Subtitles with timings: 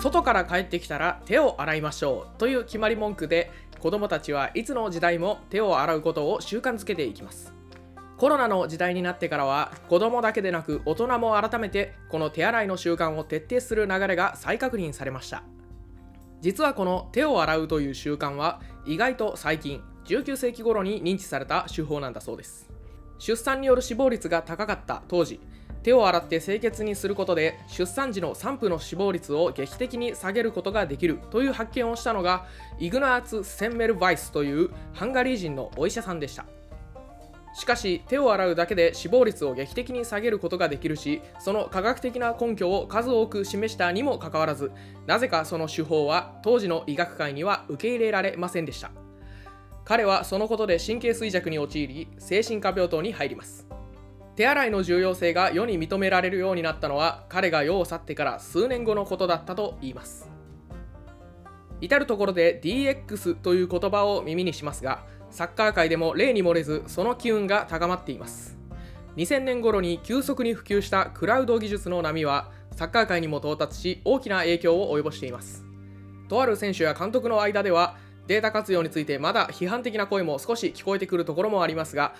[0.00, 7.52] 外から帰ってきたら手を洗いましょうという決まり文句で子供たちはいつの時代も手を洗うことを習慣づけていきます。
[8.16, 15.44] コロナの時代になってからは子供だけでなく大人も改めてこの手洗いの習慣を徹底する流れが再確認されました。
[16.40, 22.68] 実はこの手を洗うという習慣は意外と最近19世紀頃に認知された手法なんだそうです。
[23.18, 25.40] 出産による死亡率が高かった当時
[25.82, 32.46] 手を洗って清潔にすることで出産時の産婦の死亡率を劇的に下げることができるという発見をしたのが
[32.78, 36.44] イグナーツ・センメルバイスというハンガリー人のお医者さんでした。
[37.54, 44.70] しかし手を洗うだけで死亡率を劇的に下げることができるしその科学的な根拠を数多く示したにもかかわらず
[45.06, 48.92] なぜかその手法は当時の医学界には受け入れられませんでした。
[49.84, 53.67] 彼はそのことで神経衰弱に陥り精神科病棟に入ります。
[54.38, 60.30] 手洗いの重要性が世に認められるようになったのは彼が世を去ってから数年後のことだったと言います。
[61.80, 68.56] 至る所で DX という言葉を耳にしますがサッカー界でも例に漏れずその機運が高まっています。
[69.16, 75.64] 2000年頃に急速に普及したクラウド技術の波はサッカー界にも到達し大きな影響を及ぼしています。
[76.28, 77.96] とある選手や監督の間では
[78.28, 82.14] データ活用についてまだ批判的な声も少し聞こえてくるところもありますが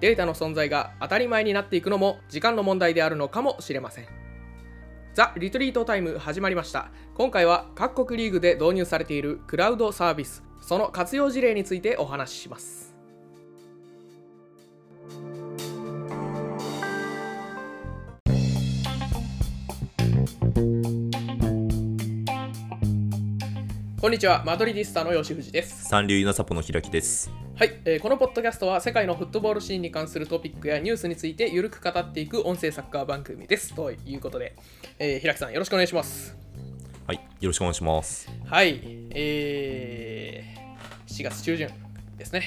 [0.00, 4.06] データの存在が当たり前になっていくのも時間の問題であるのかもしれません
[5.14, 12.94] ザ・リトリートタイム始まりました今回は各国リーグで導入されているクラウドサービスその活用事例についてお話しします
[24.04, 25.88] こんにちは、マドリディスタの吉藤です。
[25.88, 27.30] 三流稲サポの開きです。
[27.56, 33.74] はい、えーこのポッドキャストは世界のフットボールシーンに関するトピックやニュースについてゆるく語っていく音声サッカー番組です。
[33.74, 34.56] ということで、
[34.98, 36.36] えー、平木さんよろしくお願いします。
[37.06, 38.28] はい、よろしくお願いします。
[38.44, 41.70] はい、えー、7月中旬
[42.18, 42.42] ですね。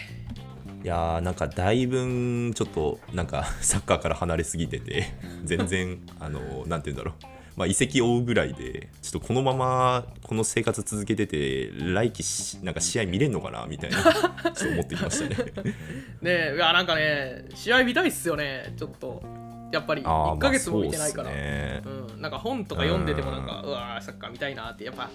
[0.84, 5.06] いやーなんかだいぶちょっとなんかサッカーから離れすぎてて
[5.46, 7.37] 全然あのなんて言うんだろう。
[7.58, 15.52] まあ、移籍追うぐらいでちょっとこのままこの生活続けてて来季しなんか試合見れんのかなみたいなちょっと思ってきましたね。
[16.22, 19.24] ねえ、いやなんかね、試合見たいっすよね、ちょっと。
[19.72, 21.30] やっぱりあー1ヶ月も見てないから。
[21.30, 21.82] まあそうね
[22.14, 25.10] うん、なんか本とか読んでてもなんか、うわー、サッカー見たいなって、やっぱ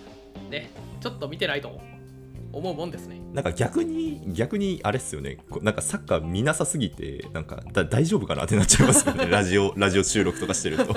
[0.50, 0.70] ね、
[1.00, 1.80] ちょっと見てないと
[2.52, 3.20] 思うもんですね。
[3.32, 10.96] なんか逆に逆にあれっすよねなんかサッカー見なさすぎてなんかだ大丈夫かなってなっちゃいますよねラジオラジオ収録とかしてると。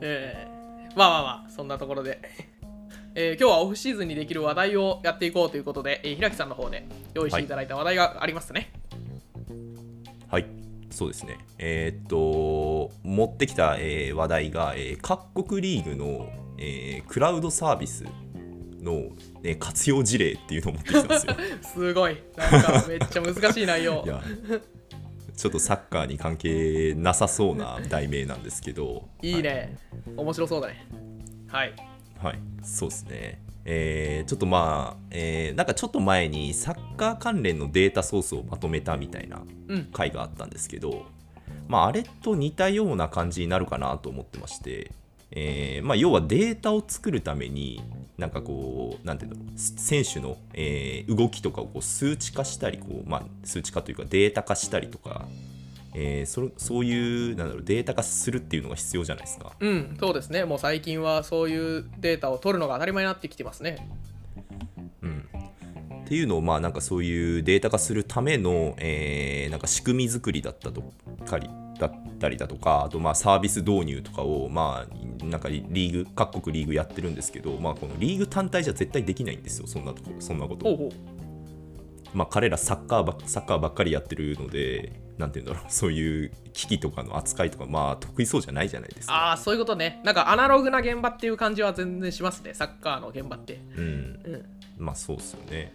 [0.00, 0.60] えー
[0.96, 2.20] まあまあまあそんなところで、
[3.14, 6.84] えー今日はオフシーズンにできる話題をやっていこうということで、えー、平木さんの方で
[7.14, 8.72] 用意していただいた話題がありますね。
[10.28, 10.46] はい、
[10.90, 11.38] そうですね。
[11.58, 16.28] えーっと、持ってきた、えー話題が、えー各国リーグの、
[16.58, 18.04] えークラウドサービス
[18.80, 19.10] の、
[19.44, 21.36] えー活用事例っていうのを持ってきたんですよ。
[21.62, 24.22] すごいなんかめっちゃ難しい内容いや
[25.40, 29.74] ちょっとサッカーに関係なさそうな題名なんですけど、いいね、
[30.14, 30.86] 面白そうだね。
[31.48, 31.72] はい。
[32.22, 33.40] はい、そうですね。
[33.64, 39.88] えーちょっとまあ、えーなんかちょっと前にサッカー関連のデータソースをまとめたみたいなうん。
[39.94, 41.06] 回があったんですけど、
[41.68, 44.92] まあ、あれと似たような感じになるかなと思ってまして、
[45.30, 47.82] えーまあ、要はデータを作るために
[48.20, 49.58] なんかこうなんていうんだろう。
[49.58, 55.26] 選手の、えー動きとかをこう数値化したりこう、まあ、数値化というかデータ化したりとか、
[55.94, 59.52] えーそれそういうなんだろうデータ化するっていうのが必要じゃないですか。
[59.58, 60.44] うんそうですね。
[60.44, 63.88] もう最近はそういうデータを取るのが当たり前になってきてますね。
[65.02, 65.28] うん。
[66.04, 70.92] っていうのをまあなんかそういうデータ化するための、えーなんか仕組み作りだったと
[71.26, 71.48] かり
[71.80, 80.90] だったりだとかあとまあサービス導入とかをまあなんかリーグ各国リーグやってるんですけど、まあ、このリーグ単体じゃ絶対できないんですよそんなとこそんなこと。
[82.12, 89.14] まあ、彼らサッカーばサッカーばっかりやってるのでなんて言うんだろう そういう機器とかの扱いとかまあ得意そうじゃないじゃないですか。
[89.14, 90.00] ああそういうことね。
[90.04, 93.60] なんかアナログな現場っていう感じは全然しますねサッカーの現場って。
[93.76, 93.84] うん。
[93.84, 93.88] う
[94.82, 94.84] ん。
[94.84, 95.72] まあそうっすよね。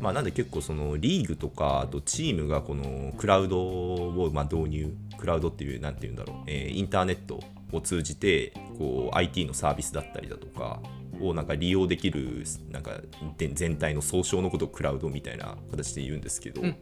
[0.00, 7.40] まあ、なんで結構そのリーグとかあとチームがこのクラウドをまあ導入クラウドっていうなんていうんだろう、えーインターネット
[7.72, 10.80] を通じてこう IT のサービスだったりだとか
[11.18, 13.00] をなんか利用できるなんか
[13.38, 16.76] で全体の総称のことをクラウドみたいな形で言うんですけど、うん。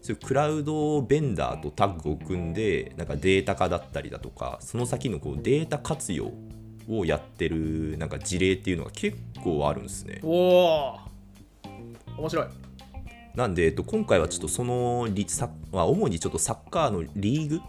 [0.00, 6.32] そういうクラウドベンダーとタッグを組んでなんかデータ化だったりだとかその先のこうデータ活用
[6.88, 10.20] をやってるなんか事例っていうのが結構あるんですね。
[10.22, 10.98] おお
[12.16, 12.46] 面白い
[13.36, 17.60] なんで、えっと、今回はちょっとそのリサまあ主にちょっとサッカーのリーグ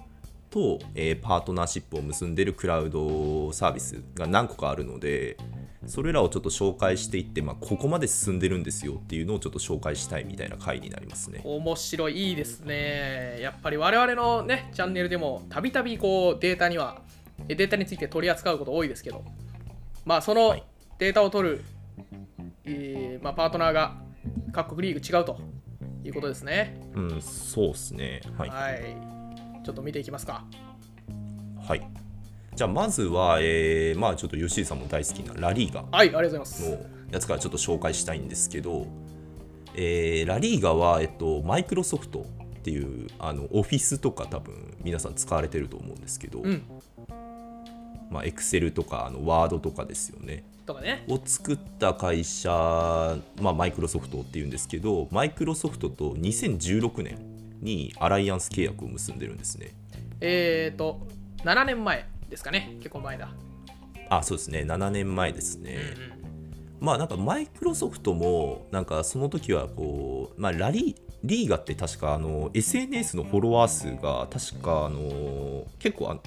[0.49, 5.35] と、えーパートナーシップを結んでるクラウドサービスが何個かあるので、
[5.85, 11.41] それらをちょっと紹介していって、まあ、ここまで進んでるんですよっていうのをちょっと紹介したいみたいな回になりますね。
[11.43, 13.39] 面白いいいですね。
[13.41, 17.01] やっぱり我々のねチャンネルでもたびたびこうデータには
[17.49, 19.25] えデータについて取り扱うこと多いですけど
[20.05, 20.63] まあそのはい。
[20.97, 21.63] データを取る、
[22.65, 23.97] えーまあ、パートナーが
[24.51, 25.39] 各国リーグ違うと
[26.07, 28.21] いうことですねうん、そうですね。
[28.37, 28.49] はい。
[28.49, 29.17] はい
[29.63, 30.45] ちょっと見ていきますか
[31.67, 31.85] はい。
[32.55, 36.77] じゃあ、まずは、えーまあ、ちょっと吉井さんも大好きなラリーガはいありがとうございますの
[37.11, 38.87] やつからちょっと紹介したいんですけど、
[39.75, 46.63] えーラリーガは、えっと、マイクロソフトっていうあのオフィスとか多分皆さん使われてると思うんですけど、うん
[48.09, 50.43] まあ、エクセルとかあのワードとかですよね。
[50.67, 51.03] とかね。
[51.07, 57.17] を作った会社、まあ、マイクロソフトっていうんですけど、マイクロソフトと2016年
[57.61, 59.71] にアライアンス契約を結んでるんですね。
[60.21, 61.07] えっ、ー、と
[61.43, 62.75] 7年前ですかね。
[62.79, 63.31] 結構前だ、
[64.09, 65.79] あ、そうですね、7年前ですね。
[66.79, 76.19] まあなんかマイクロソフトもなんかその時はこう、まあ、ラリーリーガって確かあの SNS のフォロワー数が確かあの結構あ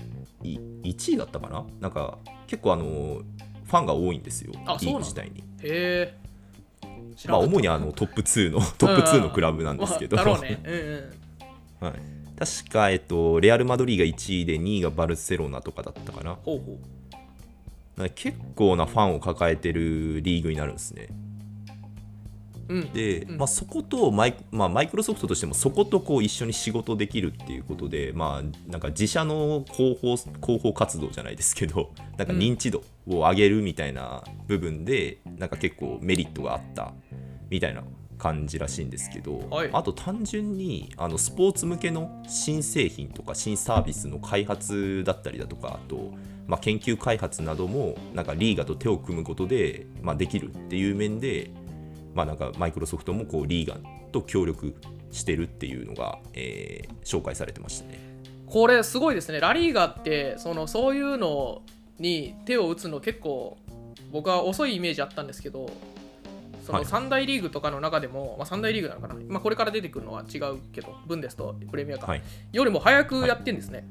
[0.43, 1.65] い1位だったかな。
[1.81, 3.23] なんか結構あの
[3.71, 5.45] ファンが多いんですよあリーグ自体に。
[5.63, 6.15] へえ
[7.29, 10.61] まあ主にあのトップ2のトップ2のクラブなんですけど、まあだろうね。
[10.65, 11.87] うんうん。
[11.87, 11.95] はい、
[12.39, 16.37] 確か、えっと、レアル・マドリーが1位で2位がバルセロナとかだったかな。
[16.45, 16.79] ほうほ
[18.03, 18.11] う。
[18.15, 21.09] 結構なファンを抱えてるリーグになるんですね。
[22.71, 23.37] うんで、うん。
[23.37, 36.95] まあ、そことマイ,、まあ、マイクロソフトとしてもそことこう一緒に仕事できるっていうことで、まあ、なんか自社の広報広報活動じゃないですけど なんか認知度を上げるみたいな部分で、なんか結構メリットがあった
[37.51, 37.83] みたいな
[38.19, 39.71] 感じらしいんですけど、はい。
[39.73, 46.13] あと単純にあのスポーツ向けの新製品とか新サービスの開発だったりだとかあと、
[46.47, 51.51] まあ、研究開発などもなんかリーガと手を組むことで、まあ、できるっていう面で
[52.21, 53.83] まあ、なんかマイクロソフトもこうリーガン
[54.13, 54.75] と協力
[55.11, 57.99] してるっていうのが、えー紹介されてましたね。
[58.47, 59.41] これすごいですね。
[59.41, 61.63] ラリーガってそのそういうの
[61.99, 63.57] に手を打つの結構
[64.13, 65.71] 僕は遅いイメージあったんですけど
[66.65, 66.87] そのはい。
[66.87, 72.23] 三大リーグとかの中でも、まあ、三大リーグなのかな、まあ、これから出てくるのは違うけどブンデスとプレミアか、はい、
[72.53, 73.87] よりも早くやってんですね、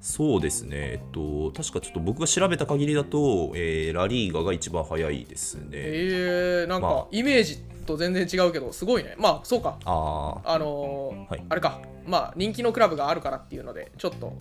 [0.00, 5.68] そうですね、えっと、確かちょっと僕が調べた限りだと、えーラリーガが一番早いですね。
[5.72, 6.90] えー、なんまあ。
[7.02, 9.14] かイメージと全然違うけどすごいね。
[9.18, 9.78] まあそうか。
[9.84, 11.44] あああのーはい。
[11.48, 11.80] あれか。
[12.06, 14.32] まあ人気のクラブがあるからっていうのでちょっと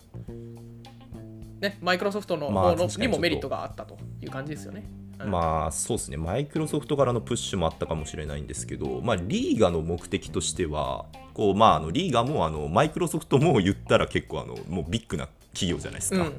[1.59, 4.85] ねマイクロソフトの方のにもメリットがあったという感じですよね、
[5.19, 5.29] うん。
[5.29, 15.27] まあそうですね、マイクロソフトからのプッシュもあったかもしれないんですけど、まあ、リーガの目的としては、こうまあ、あのリーガもあのマイクロソフトも言ったら結構あのもうビッグな
[15.59, 16.21] 企業じゃないですか。
[16.21, 16.33] うん。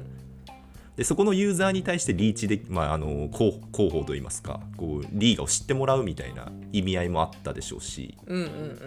[0.95, 8.77] でそこのユーザーに対してリーチで、まあ、あの広広報といいますかこうリーガを知ってもらうみたいな意味合いもあったでしょうし、うんうんうん。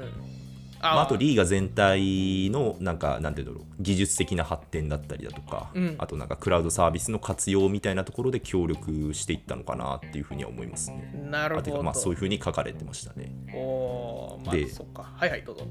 [0.83, 5.95] まあ、あとーリーガ全体のなんかなんていうんだろう技術的な発展だったりだとか、うん。
[5.99, 11.11] あとなんかクラウドサービスの活用みたいなところで協力していったのかなっていうふうには思いますね。
[11.31, 11.81] なるほど。
[11.81, 13.33] あまあそういうふうに書かれてましたね。
[13.55, 15.11] おーまあでそっか。
[15.17, 15.65] はいはいどうぞ。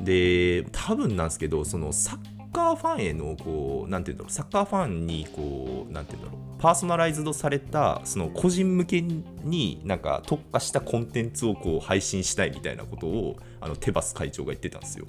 [0.00, 2.18] で多分なんですけどそのサ
[2.50, 15.06] ッカーファンへのこうなんていうんだろうサッカーファンにこうなんていうんだろうパーソナライズドされたその個人向けになんか特化したコンテンツをこう配信したいみたいなことをあのテバス会長が言ってたんですよ。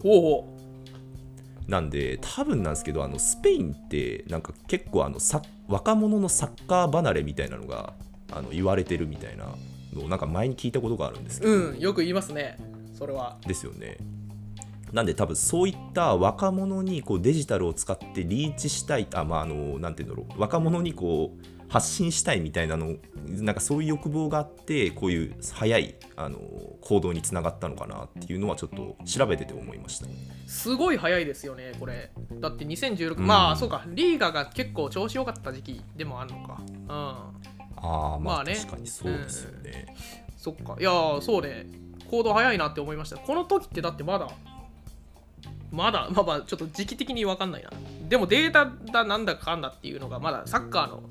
[1.67, 7.93] なんで多分なんですけどあのスペインってなんか結構あのサ若者のサッカー離れみたいなのが
[8.31, 9.47] あの言われてるみたいな
[9.93, 12.57] のをなんか前に聞いたことがあるんですけど、ううんよく言いますね
[12.93, 13.97] それはですよね。
[14.91, 20.41] なんで多分そういった若者にこうデジタルを使ってリーチしたいあまああのなんていうんだろう。
[20.41, 22.95] 若者にこう発信したいみたいなの
[23.27, 26.39] なんかそういう欲望があってこういう早いあの
[26.81, 30.05] 行動につながったのかなっていうのはちょっと調べてて思いました。
[30.47, 32.11] すごい早いですよねこれ。
[32.39, 33.27] だって2016、うん。
[33.27, 33.83] まあそうか。
[33.87, 36.61] リーガが結構調子良かった時期でもあるのか。
[36.61, 36.85] うん。
[36.89, 37.31] あ
[37.75, 38.55] あまあまあね。
[38.55, 39.93] 確かにそうですよね。
[40.37, 40.77] そっか。
[40.79, 41.67] いやーそうね。
[42.09, 43.17] 行動早いなって思いました。
[43.17, 44.29] この時ってだってまだ
[45.71, 47.69] まだまあまあちょっと時期的に分かんないな。
[48.07, 51.03] でもデータだなんだかんだっていうのがまだサッカーの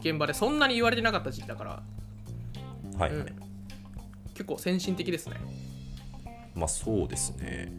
[0.00, 1.82] 現場でそんなに言われてなかった時期だから、
[2.98, 3.26] はい、うん。
[4.34, 5.36] 結構先進的ですね。
[6.54, 7.72] まあそうですね。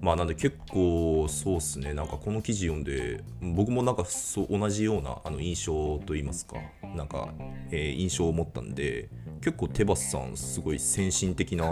[0.00, 1.94] まあなんで結構そうですね。
[1.94, 6.56] なんかこの記事読んで僕もなんかそう同じようなあの印象といいますか
[6.94, 7.28] なんか、
[7.70, 9.08] えー印象を持ったんで
[9.40, 11.64] 結構テバスさんすごい先進的な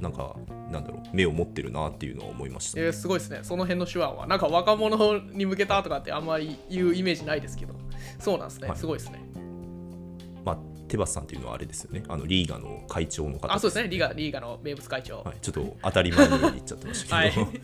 [0.00, 0.36] なんか
[0.70, 3.40] なんだろう目を持ってるなっていうのは思いました、えーすごいですね。
[3.42, 7.74] その辺の手腕はなんか若者に向けたとかってあんまり言うイメージないですけど。
[8.18, 8.78] そうなんですね、はい。
[8.78, 9.22] すごいですね。
[10.92, 12.02] テバスさんっていうのはあれですよね。
[12.06, 13.88] あのリーガの会長の方あそうですね。
[13.88, 17.60] リーガリーガの名物会長、はい、ちょっと当たり前のように言っちゃってましたけど、はい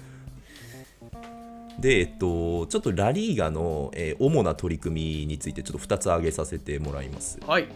[1.79, 7.39] で、えっと、ちょっとラリーガの、えー主な取り組みについてちょっと2つ挙げさせてもらいます。
[7.47, 7.69] はい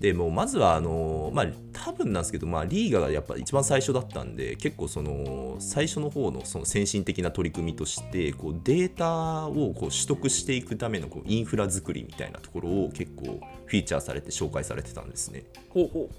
[0.00, 15.44] でもうまずはあのまあ多分なんですけど、まあ、リーガがやっぱ一番最初だったんで結構その最初の方のその先進的な取り組みとしてこうデータをこう取得していくためのこうインフラ作りみたいなところを結構フィーチャーされて紹介されてたんですね。
[15.70, 16.10] ほうほ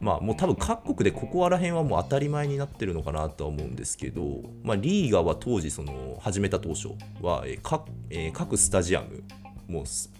[0.00, 6.88] まあもう多分各国でここら辺はもう当たり前になってるのかなとは思うんですけど、まあ、リーガは当時その始めた当初
[7.20, 9.24] は、えー各えー各スタジアム
[9.66, 10.10] もうす、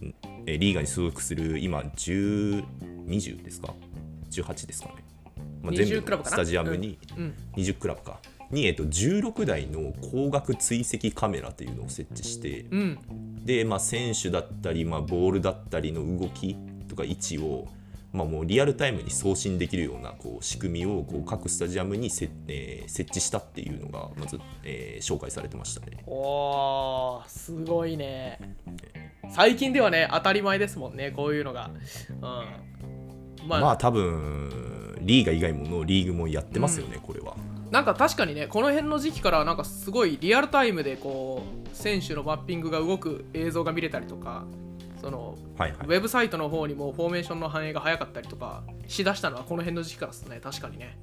[0.47, 2.65] えーリーガに所属する今10
[3.07, 3.75] 20ですか
[4.31, 4.95] ？18ですかね、
[5.63, 6.37] まあ、20全クラブかな？
[6.37, 7.35] 部のスタジアムに、ううん。
[7.57, 8.21] 20クラブか。
[8.51, 12.99] に、えー、と16台の光学追跡カメラというのを設置して、うん。
[13.45, 16.57] で、まあ、選手だったり、まあ、ボールだったりの動き
[16.89, 17.67] とか位置を、
[18.19, 26.03] まあ、もうリアルタイムに送信できるようなこう仕組みをこう各スタジアムにせ、えー設置したっていうのがまず、えー紹介されてましたね。
[26.07, 28.41] おーすごいね
[29.31, 31.71] 最近ではね当たり前ですもんねこういうのが
[32.11, 32.19] うん
[33.47, 37.37] まあ、まあ多分リーガ以外ものリーグもやってますよね、これは。
[37.71, 44.45] なんか確かにねこの辺の時期からなんかすごいリアルタイムでこう選手のマッピングが動く映像が見れたりとか
[45.01, 45.87] そのはいはい。
[45.87, 50.41] ウェブサイトの方にもフォーメーションの反映が早かったりとかしだしたのはこの辺の時期からですね。
[50.43, 50.99] 確かにね。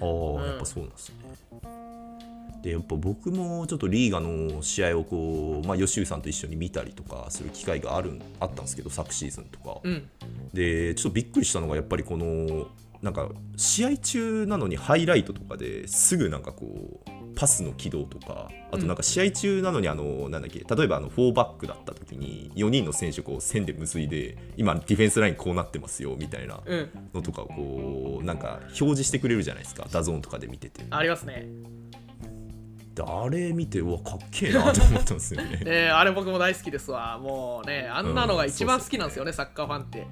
[0.00, 0.44] ああ、うん。
[0.44, 1.14] やっぱそうなんですね。
[2.62, 10.08] でやっぱ僕もちょっとリーガの試合をこう、まあ、吉井さんと一緒に見たりとかする機会があるあったんですけど昨シーズンとか、うん。
[10.54, 12.68] でちょっとびっくりしたのがやっぱりこの
[13.02, 13.28] なんか
[13.58, 26.90] 試合中なのにハイライトとかですぐなんかこうパスの軌道とかあとなんか試合中なのにあの、なんだっけ例えばあの4バックだった時に4人の選手を線で結いで今ディフェンスラインこうなってますよみたいなうん。
[27.14, 30.84] のとかをこうなんか表示してくれるじゃないですかダゾーンとかで見てて。
[30.90, 31.46] ありますね。
[32.94, 35.60] であれ見てうわかっけえなと思ったんですよね。
[35.66, 37.18] えーあれ僕も大好きですわ。
[37.18, 40.06] もうねあんなのが一番好きなんですよね、サッカーファンって。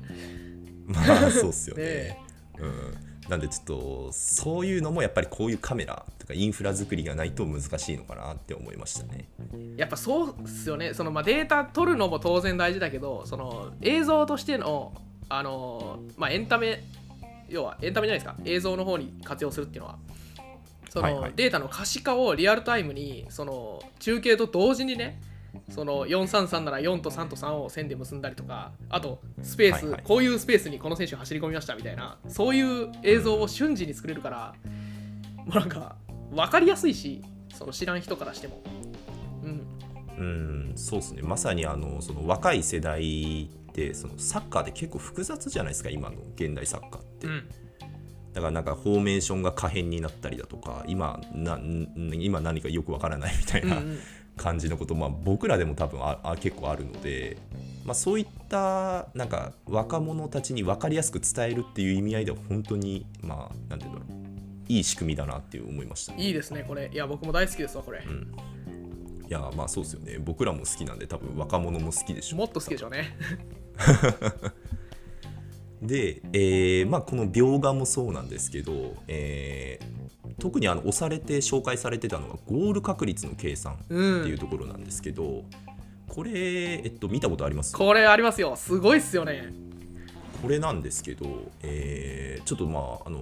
[0.86, 1.84] まあそうっすよね。
[1.86, 2.18] ね
[2.58, 2.94] うん、
[3.28, 9.28] なんでちょっとそういうのもやっぱりこういうカメラとかインフラ作りがないと難しいのかなって思いましたね。
[9.76, 10.94] やっぱそうっすよね。
[10.94, 14.94] その、まあ、データ取るのも当然大事だけどその映像としての
[15.28, 16.82] あの、まあ、エンタメ
[17.48, 18.36] 要はエンタメじゃないですか。
[18.44, 19.98] 映像の方に活用するっていうのは。
[20.88, 25.22] その、データの可視化をリアルタイムにその中継と同時にね
[25.70, 30.02] その433なら4と3と3を線で結んだりとかあとスペース、はいはい。
[30.04, 34.54] こういうスペースにこの選手走り込みましたみたいなそういう映像を瞬時に作れるから、
[35.36, 35.96] もうなんか
[36.34, 37.22] 分かりやすいし
[37.54, 38.62] その知らん人からしても。
[39.44, 39.66] うん。
[40.18, 41.22] うんそうですね。
[41.22, 47.26] まさにあのその若い世代ってそのサッカーで結構複雑じゃないですか今の現代サッカーって。
[47.26, 47.48] うん。
[48.32, 53.98] だからなんかフォーメーションが可変になったりだとか今なん今何かよくわからない みたいな、うんうん。
[54.36, 57.36] 感じのこと、まあ、僕らでも多分ああ結構あるので、
[57.84, 64.31] まあ、そういったなんか若者たちに分かりやすく伝えるっていう意味合いでは本当にまあなんていうんだろう
[64.76, 66.90] いい仕組みだなっていう思いました、ね、いいですねこれ。
[66.92, 68.02] いや僕も大好きですわこれ、ん。
[68.02, 68.06] い
[69.28, 70.18] やまあそうですよね。
[70.18, 73.16] 僕らも好きなんで多分若者も好きでしょもっと好きでしょうね。
[75.82, 80.02] で、えーまあ、この描画もそうなんですけど、えー
[80.38, 85.44] 特にあの押されて紹介されてたのがゴール確率の計算ってうんいうところなんですけど、
[86.08, 87.74] これ、えっと、見たことあります？
[87.76, 88.56] これありますよ。
[88.56, 89.52] すごいっすよね。
[90.40, 91.26] これなんですけど、
[91.62, 93.20] えーちょっとまああの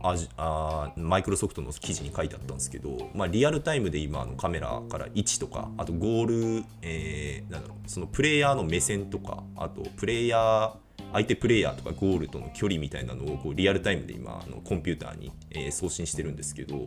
[0.00, 10.72] あーマイクロソフトの記事に書いてあったんですけど、まあ、リアルタイムで今あのカメラから位置とかあとゴール、えーなんだろうそのプレイヤーの目線とかあとプレイヤー
[11.12, 16.86] 相手プレイヤーとかゴールとの距離みたいなのをこうリアルタイムで今あのコンピューターに、えー送信してるんですけど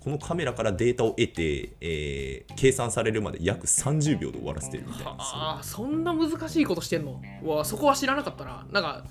[0.00, 5.10] このカメラからデータを得て、えー計算されるまで約30秒で終わらせてるみたいな。
[5.18, 7.20] ああそんな難しいことしてんの？
[7.42, 9.04] うわそこは知らなかったななんか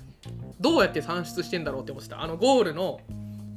[0.60, 2.22] どうやって算出してんだろうって思ってた。
[2.22, 3.00] あのゴールの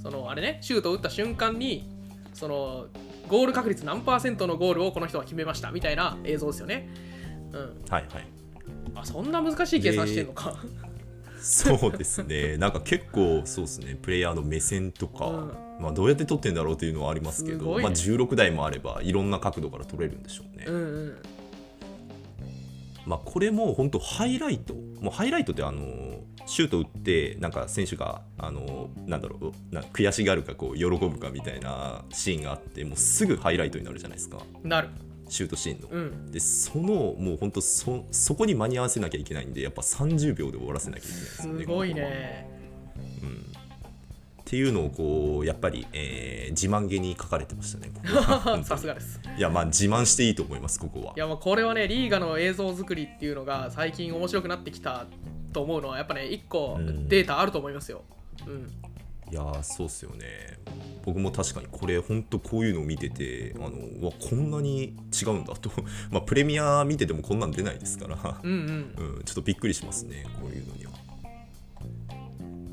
[0.01, 1.89] そのあれねシュートを打った瞬間に
[2.33, 2.87] その
[3.27, 6.89] ゴール確率何パーセントのゴールをこの人は決めましたみたいな映像ですよね。
[7.51, 7.61] うん。
[7.89, 8.27] はいはい。
[8.95, 10.55] あそんな難しい計算してんのか、
[11.39, 15.53] そうですね、 なんか結構そうですね、プレイヤーの目線とか、うん。
[15.79, 17.83] まあ、どうやって撮ってんだろうっていうのはありますけど、ね。
[17.83, 20.65] まあ、16台もあれば、いろんな角度から撮れるんでしょうね。
[20.67, 21.17] うんうん
[23.05, 34.39] まあ、これも本当、ハイライト、もうハイライトってあのシュート打って、なんか選手があのなんだろうな悔しがるかこう喜ぶかみたいなシーンがあって、もうすぐハイライトになるじゃないですか。
[34.63, 34.89] なる
[35.27, 35.87] シュートシーンの。
[35.89, 41.59] うんでそのもう本当そそこに間に合わせなきゃいけないんでやっぱ30秒で終わらせなきゃいけないんですよね。
[41.61, 42.49] すごいね
[44.45, 47.91] っていうのをこうやっぱり、えー自慢げに書かれてましたね。
[47.93, 49.19] ここ さすがです。
[49.35, 51.13] いやまあ自慢していいと思いますここは。
[51.15, 55.07] いやもうこれはねリーガの映像作りっていうのが最近面白くなってきた
[55.51, 57.09] と思うのはやっぱね1個うん。
[57.09, 58.03] データあると思いますよ、
[58.45, 58.71] うん、
[59.31, 60.59] いやーそうっすよね。
[61.03, 65.71] 僕も確かにこれ本当こういうのを見ててあのうわこんなに違うんだと。
[66.11, 68.51] まあプレミア見ててもこんなん出ないですから、うん
[68.97, 69.15] うん。
[69.17, 70.91] うん、ちょっとびっくりしますねこういうのには。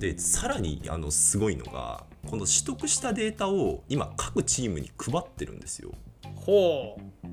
[0.03, 5.93] でさらにあのすごいのがこの取得したデータを今各チームに配ってるんですよ。
[6.35, 7.27] ほう。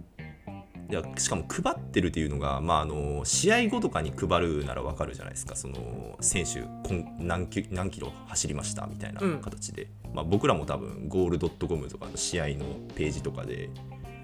[0.92, 5.56] いやしかも配ってるっていうのが、まあ、あの試合後とかに配るならわかるじゃないですか。
[5.56, 8.86] その選手こん何キ何キロ走りました？
[8.86, 9.42] みたいなうん。
[9.42, 13.72] 形で、まあ、僕らも多分 Goal.com とかの試合のページとかで、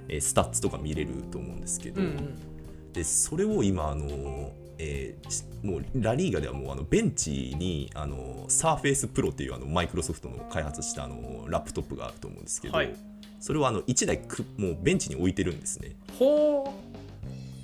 [0.07, 2.93] えースタッツとか見れると思うんですけど、うんうん。
[2.93, 12.93] でそれを今あの、えーしもうラリーガではもうあのベンチにあの Surface Pro っていうあのマイクロソフトの開発したあのラップトップがあると思うんですけど、はい
[13.39, 15.91] それはあの1台くもうベンチに置いてるんですね。
[16.17, 16.73] ほ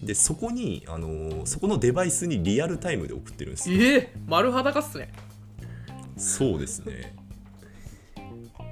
[0.03, 3.81] うでそこに、あのーそこのデバイスにリアルタイムで送ってるんですよ。
[3.81, 5.11] ええ丸裸っすね
[6.17, 7.15] そうですね。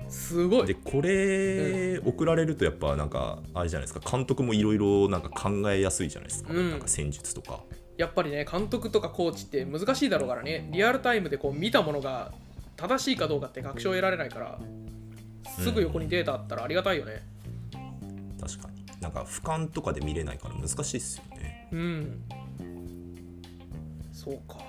[0.08, 7.62] すごいでこれ、送られるとやっぱなんかあれじゃないですか監督もいろいろなんか考えやすいじゃないですか、うんなんか戦術とか。
[8.00, 10.70] やっぱりね監督とかコーチって難しいだろうからね。
[10.72, 12.32] リアルタイムでこう見たものが
[12.77, 14.58] 正しいかどうかって確証を得られないから
[15.58, 17.22] すぐ横にデータあったらありがたいよね。
[18.39, 18.86] 確かに。
[19.01, 21.68] なんか俯瞰とかで見れないから難しいですよね。
[21.74, 22.24] うん。
[24.13, 24.60] そうか。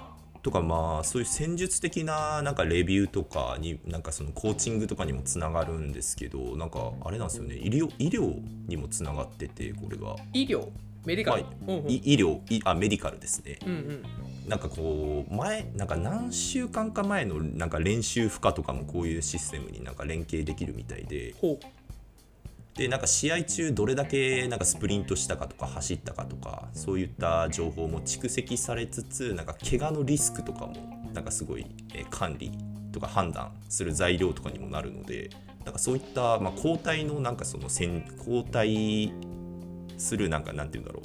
[0.42, 7.54] とかまあそういう戦術的ななんかレビューとかになんかそのコーチングとかにもつながるんですけどなんかあれなんですよね。
[7.54, 10.16] 医療医療にもつながっててこれが。
[10.32, 10.68] 医療？
[11.04, 11.90] メディカル、はいうんうん。
[11.90, 13.58] い医療いあメディカルですね。
[13.66, 14.02] うんうん。
[14.48, 21.34] なんかこう前なんか何週間か前のなんか練習負荷とかもこういうシステムになんか連携できるみたいで。
[21.40, 21.58] ほ
[22.74, 30.74] でなんか試合中どれだけなんかスプリントしたかとか走ったかとかそういった情報も蓄積されつつなんか怪我のリスクとかも
[31.12, 32.52] なんかすごいえー管理
[32.92, 35.30] とか判断する材料とかにもなるので
[35.64, 39.12] なんかそういったまあ交代のなんかその戦交代
[40.00, 41.02] するなんかなんて言うんだろ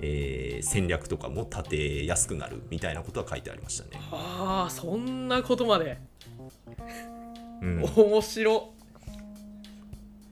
[0.00, 3.90] えー戦略とかも立てやすくなるみたいなことは書いてありましたね。
[3.94, 5.98] うああそんなことまで。
[7.60, 7.84] うん。
[7.84, 8.72] 面白。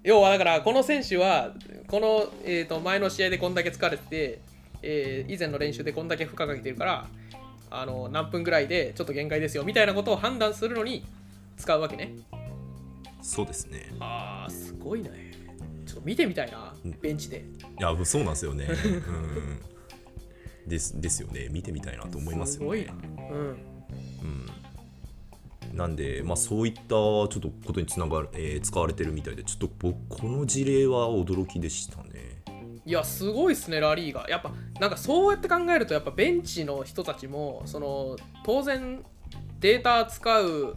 [0.02, 1.52] 要はだからこの選手は
[1.88, 4.40] この、えー、と前の試合でこんだけ疲れてて、
[4.82, 7.06] えー以前の練習でこんだけ負荷かけてるから
[7.70, 11.04] あの何分ぐらいでちょっと限界ですよみたいなことを判断するのに
[11.58, 12.14] 使うわけね。
[13.20, 13.92] そうですね。
[14.00, 15.29] あーすごいね
[15.90, 17.44] ちょっと見てみたいなベンチで
[17.78, 18.68] いや、そうなんですよね。
[20.66, 20.68] うん。
[20.68, 21.48] ですですよね。
[21.50, 22.92] 見てみたいなと思いますよねすごいな。
[23.32, 23.70] うん
[25.74, 32.42] なんで、まあ、そういったちょっとことにつながる、えー使われてるみたいで、ちょっと僕、この事例は驚きでしたね。
[32.84, 39.04] いやすごいっすねラリーがやっぱなんかそうやって考えるとやっぱベンチの人たちもその当然
[39.60, 40.76] データ使う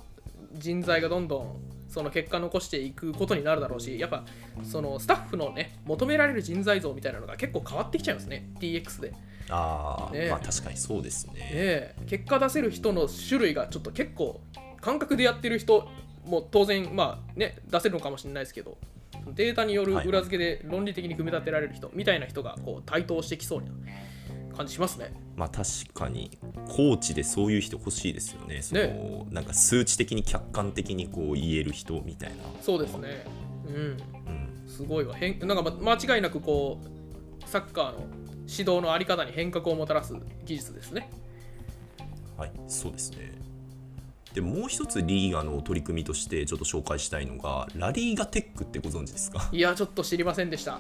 [0.54, 1.62] 人材がどんどん
[1.94, 4.26] その結果残していくことになるだろうしやっぱ
[4.64, 8.50] そのスタッフのね求められる人材像みたいなのが結構変わってきちゃいますね。
[8.60, 9.18] DX で、ね
[9.50, 10.26] ああ、ね。
[10.26, 11.34] えまあ確かにそうですね。
[11.38, 11.96] え。
[12.08, 14.42] 結果出せる人の種類がちょっと結構
[14.82, 15.88] 感覚でやってる人
[16.26, 18.78] も当然まあね出せるのかもしれないですけど
[19.36, 23.68] データによる裏付けで論理的に組み立てられる人みたいな人がこう台頭してきそうな
[24.54, 25.14] 感じしますね。
[25.36, 26.38] まあ確かに、
[26.68, 28.62] コーチでそういう人欲しいですよね。
[28.62, 32.36] そのなんか数値的に客観的にこう言える人みたいな。
[32.62, 33.26] そうですね。
[33.68, 33.74] うん。
[33.76, 33.78] う
[34.66, 35.16] ん、すごいわ。
[35.16, 38.06] 変なんかま間違いなくこうサッカーの
[38.48, 40.14] 指導のあり方に変革をもたらす
[40.46, 41.10] 技術ですね。
[42.38, 43.32] はい、そうですね。
[44.34, 49.48] でもう一つリーガの取り組みとしてちょっと紹介したいのがラリーガテックってご存知ですか？
[49.52, 50.80] いやちょっと知りませんでした。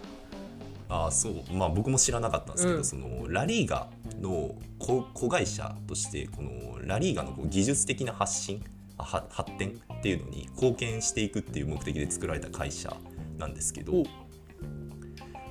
[0.93, 1.33] ああそう。
[1.51, 2.85] まあ僕も知らなかったんですけど、うん。
[2.85, 3.87] そのラリーガ
[4.21, 8.63] の子子会社としてこのラリーガのこう技術的な発信
[8.97, 12.95] 発展っていうのに貢献していくっていう目的で作られた会社
[13.37, 14.03] なんですけど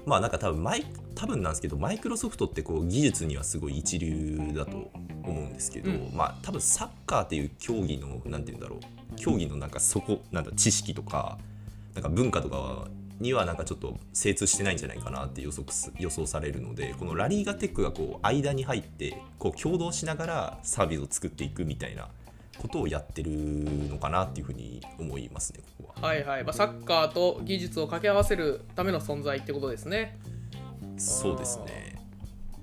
[0.06, 4.90] まあなんか多分マイ多分なんですけどマイクロソフトってこう技術にはすごい一流だと
[5.24, 6.10] 思うんですけど、うん。
[6.14, 11.38] まあ多分サッカーっていう競技のなんて言うんだろう競技のなんかそこなんだ知識とか
[11.94, 12.86] なんか文化とか
[13.22, 22.08] にはなんかちょっと精通してないんじゃないかなって予測す予想されるのでこのラリーガテックがこう間に入ってこう共同しながらサービスを作っていくみたいな
[22.58, 26.08] ことをやってるのかなっていうふうに思いますねここは。
[26.08, 26.44] はいはい。
[26.44, 30.18] まあ、サッカーと技術を掛け合わせるための存在ってことですね。
[30.98, 31.96] そうですね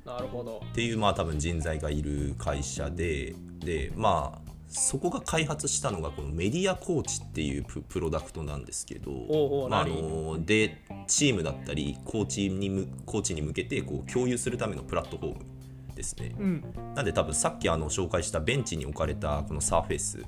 [0.06, 9.12] なるほどっていうまあ多分人材がいる会社ででまあそこが開発したのがこのメディアコーチっていうププロダクトなんですけど
[9.68, 10.78] まあ、あ何ので
[11.08, 15.46] チームだったりコーチにむコーチに向けてこう共有するためのプラットフォーム
[15.96, 16.36] ですね。
[16.40, 16.64] うん
[16.96, 20.24] なんで多分さっきあの紹介したベンチに置かれたこのサーフェイス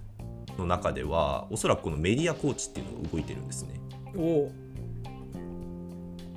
[0.57, 3.79] の中ではおそらくこのメディアコーチっていうのが動いてるんですね。
[4.15, 4.51] おお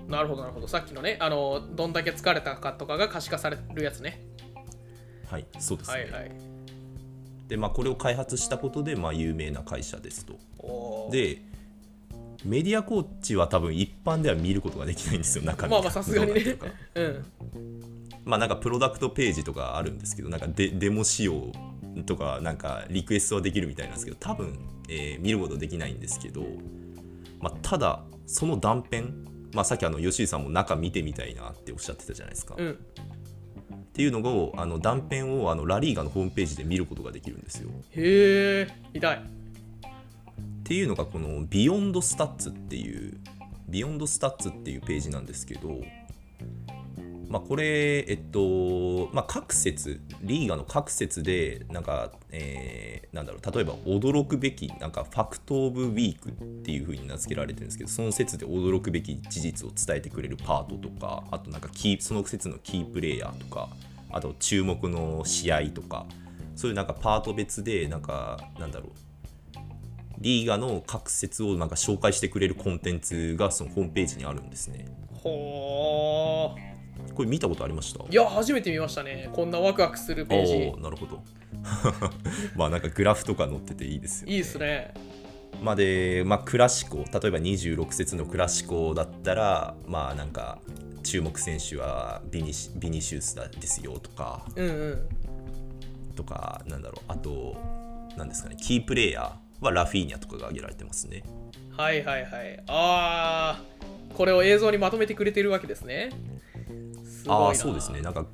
[0.09, 4.27] なるほどなるほどさっきのねあのどんだけ疲れたかとかが可視化されるやつね
[5.31, 6.03] はい、そうですね。
[6.03, 6.54] はいはい
[7.49, 11.09] でまあこれを開発したことでまあ有名な会社ですと。
[11.11, 11.43] で
[12.45, 16.41] メディアコーチは多分一般では見ることができないんですよ中身まあまあさすがにね。
[16.55, 17.25] どうん。
[18.25, 21.53] まあなんかプロダクトページとかあるんですけどなんかデデモ仕様
[22.07, 26.43] とかなんかリクエストはできるみたいなんですけど多分、えー見ることできないんですけど、
[27.41, 29.05] まあ、ただその断片、
[29.53, 32.79] まあ、さっきあの吉井さんも中見てみたいなっておっしゃってたじゃないですか、っうん
[33.95, 37.71] ていうのをあの断片をあのラリーガのホームページで見ることができるんですよ。
[37.93, 39.17] へえ見たい。
[39.17, 39.21] っ
[40.65, 43.17] ていうのがこの Beyond Stats っていう
[43.69, 45.81] Beyond Stats っていうページなんですけど、
[47.35, 56.33] まあ、これえっと、まあ、各節リーガの各節でなんか、えーなんだろう例えば驚くべきなんか Fact of Week っ
[56.65, 63.69] ていう風に名付けられてるんですけどその節で驚くべき事実を伝えてくれるパートとかあとなんかキーその節のキープレイヤーとか
[64.11, 66.07] あと注目の試合とか
[66.57, 68.91] そういうなんかパート別でなんかなんだろう
[70.19, 74.87] リーガの各節をなんか紹介してくれるコンテンツがそのホームページにあるんですね。
[75.23, 76.74] ほー
[77.15, 78.05] これ見たことありました？
[78.05, 79.31] いや初めて見ましたね。
[79.33, 80.83] こんなワクワクするページ。
[80.83, 81.23] なるほど。
[82.57, 84.33] まあなんかグラフとか載ってていいですよ、ね。
[84.33, 84.95] いいですね。
[85.63, 86.99] まあで、まあ、クラシコ。
[86.99, 90.59] 例えば26節のクラシコだったらまあなんか
[91.05, 94.45] 注目選手はビニシビニシウスだですよとか。
[94.57, 95.09] うんうん。
[96.17, 97.05] とかなんだろう。
[97.09, 97.57] あと
[98.17, 98.57] なんですかね。
[98.61, 101.23] キープレイヤーはラフィーニャとかが挙げられてますね。
[101.77, 102.63] はいはいはい。
[102.67, 106.11] あーこれを映像にまとめてくれてるわけですね
[107.25, 107.47] すごいな。
[107.47, 108.03] ああそうですね。
[108.03, 108.27] なんか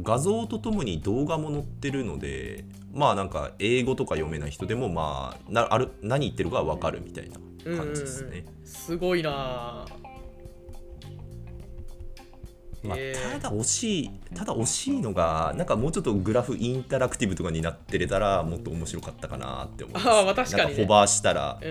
[0.00, 7.38] 画像とともに動画も載ってるのでまあなんか英語とか読めない人でもまあなある何言ってるか分かるみたいな
[7.76, 8.44] 感じですね。
[8.64, 9.86] すごいな。
[12.82, 12.98] まあ
[13.40, 20.08] ただ惜しいただ惜しいのがなんかもうちょっとグラフインタラクティブとかになってれたらもっと面白かったかなって思います。
[20.08, 20.64] あ確かにね。
[20.64, 21.70] なんかホバーしたら、うん。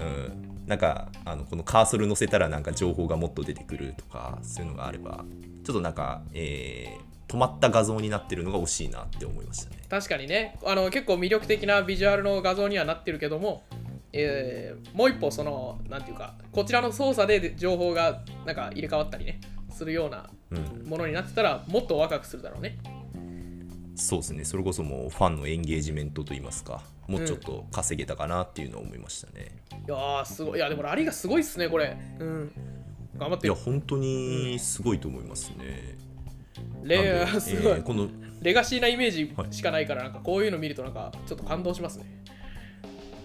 [0.00, 5.24] うん、なんかあのこのカーソル載せたらなんか情報がもっと出てくるとかそういうのがあれば
[5.64, 9.82] ちょっとなんか、えー止まった画像になってるのが惜しいなって思いましたね。
[9.90, 10.58] 確かにね。
[10.64, 13.64] あの結構魅力的なビジュアルの画像にはなってるけども、
[14.14, 22.78] えーもう一歩そのなんていうかこちらの操作で情報がなんか入れ替わったりねするようなうん、ものになってたらもっとワクワクするだろうね
[23.98, 24.44] そうですね。
[24.44, 29.48] それこそもうファンのエンゲージメントといいますかもうちょっと稼げたかなっていうのを思いましたね。
[29.70, 30.58] いやーすごい。
[30.58, 31.96] いやでもラリーがすごいっすねこれ。
[32.20, 32.52] うん。
[33.18, 33.48] 頑張って。
[33.48, 35.98] るいや本当にすごいと思いますね。
[36.84, 38.08] レなんですごい、えーこの
[38.40, 42.04] レガシーなイメージはいしかないからなんかこういうの見るとなんかちょっと感動しますね。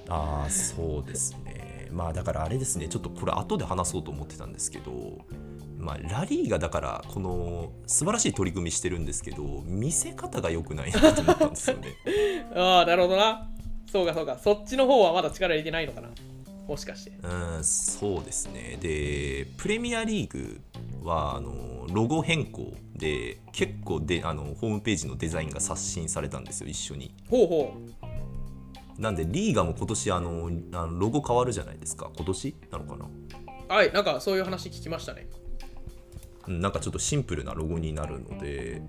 [0.09, 1.87] ああそうですね。
[1.91, 2.87] まあだからあれですね。
[2.87, 5.19] ちょっとこれ後で話そうと思ってたんですけど
[5.77, 11.95] まあラリーがだからこの素晴らしい取り組みしてるんですけど見せ方が良くないなと思ったんですよね。
[12.55, 13.49] ああなるほどな。
[13.91, 14.39] そうかそうか。
[14.41, 16.09] そっちの方はまだ力入れてないのかな。
[16.67, 17.11] もしかして。
[17.21, 18.77] うんそうですね。
[18.81, 20.61] でプレミアリーグ
[21.03, 27.13] はあのロゴ変更で結構であのホームページのデザインが刷新されたんですよ一緒に。
[27.29, 27.73] ほうほ
[28.97, 32.09] なんでリーガも今年あのあのロゴ変わるじゃないですか。
[32.15, 33.05] 今年なのかな。
[33.05, 35.27] うはいなんかそういう話聞きましたね。
[35.37, 35.42] うん
[36.47, 38.81] なんかちょっとシンプルなロゴになるので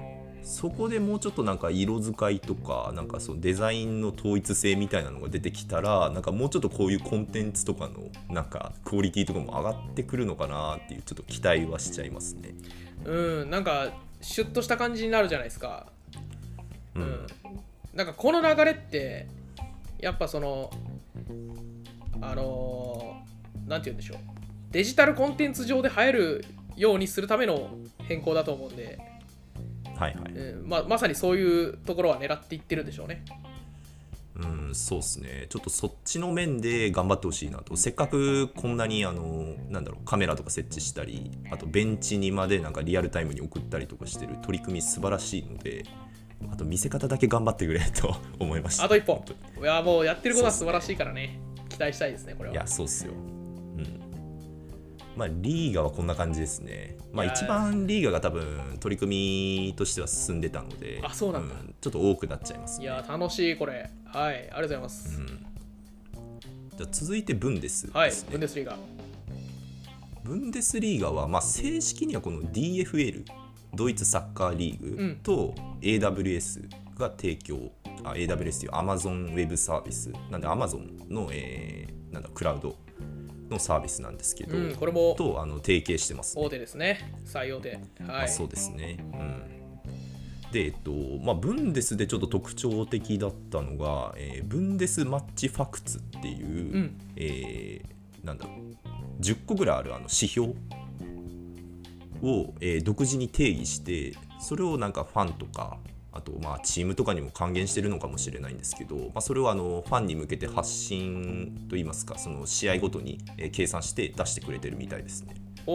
[0.43, 12.55] そこでもうちょっとなんか色使いとかなんかそうデザインの統一性みたいなのが出てきたらなんかもうちょっとこういうコンテンツとかのなんかクオリティとかも上がってくるのかなっていうちょっと期待はしちゃいますね。
[13.07, 15.87] うんなんかシュッとした感じになるじゃないですか。
[16.95, 17.27] ううんん、
[17.95, 19.27] なんかこの流れって
[19.99, 20.71] やっぱその
[22.21, 24.19] あのーなんて言うんでしょう。
[24.73, 26.45] デジタルコンテンツ上で映える
[26.77, 27.71] ようにするための
[28.09, 28.99] 変更だと思うんで、
[29.97, 30.33] はいはい。
[30.33, 33.25] うんままさにそういうところは狙っていってるんでしょうね
[34.37, 35.47] うん、そうですね。
[35.49, 37.77] ちょっとそっちの面で頑張ってほしいなと。
[37.77, 45.85] せっかくこんなにあのなんだろうカメラとか設置したり、あとベンチにまでなんかリアルタイムに送ったりとかしてる取り組み素晴らしいので、
[46.53, 48.85] あと見せ方だけ頑張ってくれと 思いました。
[48.85, 49.25] あと一歩
[49.61, 53.13] いやもうやってることは素晴らしいからね期待したいですねこれはいや、そうっすよ。
[55.15, 55.19] うん。
[55.19, 56.97] まあ、リーガはこんな感じですね。
[57.13, 62.85] まあ、一番リーガが多分取り組みとしては進んでたので、あそうなんだちょっと多くなっちゃいますね。
[62.85, 65.21] いやー楽しいこれはいありがとうございます、
[66.77, 68.01] じゃあ続いてブンデスですね。
[68.01, 68.77] はいブンデスリーガ
[70.25, 73.25] ブンデスリーガは、まあ、正式にはこの DFL
[73.75, 77.71] ドイツサッカーリーグと AWS が提供、
[78.03, 82.77] あ AWS という Amazon ウェブサービスなんで Amazon の、えーなんだクラウド
[83.51, 86.45] のサービスなんですけど、うんこれもとあの提携してます、ね。
[86.45, 87.13] 大手ですね。
[87.25, 88.25] 最大手はい。
[88.25, 88.99] あそうですね。
[89.01, 90.53] うん。
[90.53, 97.01] で、えっとまあ、ブンデスでちょっと特徴的だったのが、えーブンデスマッチファクツっていう、うん。
[97.17, 99.21] えーなんだろう。
[99.21, 100.49] 10個ぐらいあるあの指標
[102.23, 105.94] を、えー独自に定義してそれをなんかファンとかあ
[106.25, 115.35] とまあチームとかにも還元してるのかもしれないんですけど、まあ、それをあのファンに向けて発信といいますかその試合ごとに、えー計算して出してくれてるみたいですね。
[115.67, 115.73] お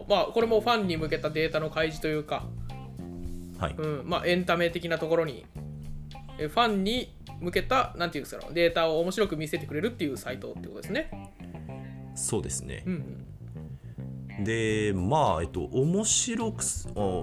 [0.00, 2.44] おまあこれもファンに向けたデータの開示というか、
[3.58, 5.46] はい、うん、まあエンタメ的なところに
[6.38, 11.10] えファンに向けたなんていうんですかデータを面白く見せてくれるっていうサイトってことですね
[12.14, 12.84] そうですね。
[12.86, 13.26] うん
[14.40, 16.64] でまあえっと面白く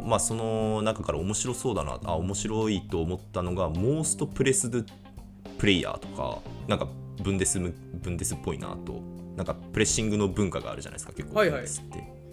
[0.05, 4.81] まあその中から面白そうだなあ面白いと思ったのがモーストプレスド
[5.57, 6.87] プレイヤーとかなんか
[7.21, 9.01] ブンデスムブンデスっぽいなと
[9.35, 11.63] なんかプレッシングの文化があるじゃないですか結構はいはい。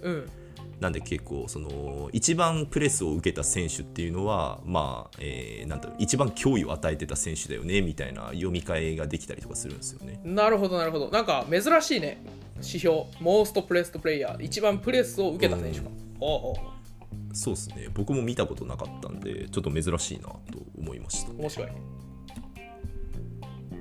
[0.03, 0.31] うん。
[0.81, 10.21] なんで結構その一番プレスを受けた選手っていうのはまあ、えーなんだろう一番脅威を与えてた選手だよねみたいな読み替えができたりとかするんですよね。
[10.25, 11.11] なるほどなるほど。
[11.11, 12.23] なんか珍しいね
[12.59, 15.89] 指標モーストプレストプレイヤー一番プレスを受けた選手か、
[16.21, 16.57] おうおう
[17.33, 17.89] そうですね。
[17.95, 20.41] 僕も見たことなかったんでちょっと珍しいなと
[20.79, 21.33] 思いました。
[21.33, 21.69] 面白い。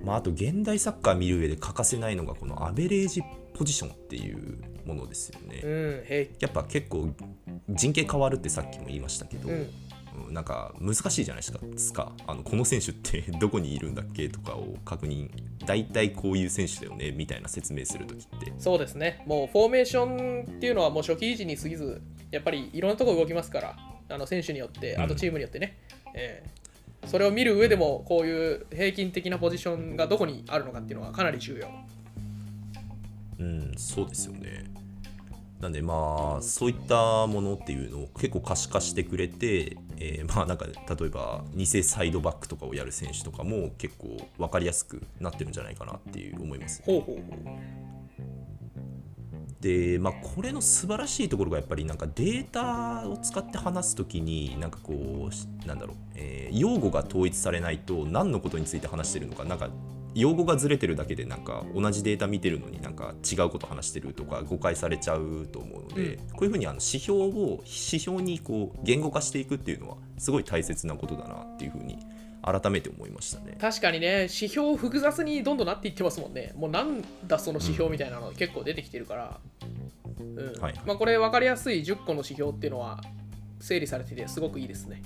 [0.04, 5.62] まあ、あと現代サッカー見る上で欠かせないのがこのアベレージポジションっていうものですよね。
[5.64, 6.36] うんへい。
[6.40, 7.10] やっぱ結構
[7.70, 9.70] 陣形変わるってさっきも言いましたけど、うんうん
[10.30, 12.12] なんか難しいじゃないですか。
[12.28, 15.30] あのこの選手って どこにいるんだっけとかを確認。
[15.66, 18.54] 大体こういう選手だよねみたいな説明するときって。
[18.58, 19.24] そうですね。
[19.26, 23.78] もうフォーメーションっていうのはもう初期維持に過ぎずやっぱりいろんなところ動きますから。
[24.10, 25.78] あの選手によってあとチームによってね、
[26.14, 26.68] えー
[27.06, 31.70] それを見る上でもこういう平均的なポジションがどこにあるのかっていうのはかなり重要。
[33.40, 34.64] うんそうですよね
[35.60, 46.84] なんでまあそういったものっていうのを結構可視化してくれて、えー まあなんか例えば偽サイドバックとかをやる選手とかも結構分かりやすくなってるんじゃないかなっていう思います
[49.60, 59.70] でまあこれの素晴らしいところがやっぱりなんかデータを使って話すときになんかこうしなんだろう、えー用語が統一されないと何のことについて話してるのかなんか
[60.18, 66.30] 用語がずれてるだけでなんか同じデータ見てるのになんか違うこと話してるとか誤解されちゃうと思うので、うん。
[66.30, 72.00] こういうふうにあの指標を指標にこう言語化していくっていうのはすごい大切なことだなっていうふうに
[72.42, 73.58] 改めて思いましたね。
[73.62, 76.52] 確かにね指標複雑にどんどんなっていってますもんね。
[76.56, 79.40] もうなんだその指標みたいなの結構出てきてるから、
[80.20, 80.54] うん。
[80.60, 83.02] はいまあ、これ分かりやすい10個の指標っていうのは
[83.60, 85.04] 整理されててすごくいいですね。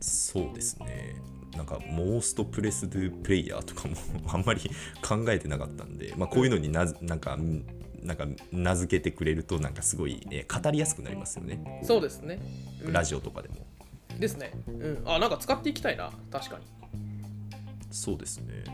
[0.00, 1.16] そうですね。
[1.58, 3.96] なんか、モーストプレスドゥプレイヤーとかも
[4.32, 4.60] あんまり
[5.02, 7.64] 考えてなかったんで、まあ、こういうのになずなんか、ん
[8.00, 11.82] なんか名付けてくれると、なんかすごい、えー語りやすくなりますよね。
[11.82, 12.38] そうですね、
[12.84, 12.92] うん。
[12.92, 13.56] ラジオとかでも。
[14.18, 14.52] ですね。
[14.68, 15.02] うん。
[15.04, 16.12] あなんか使っていきたいな。
[16.30, 16.64] 確かに。
[17.90, 18.64] そうですね。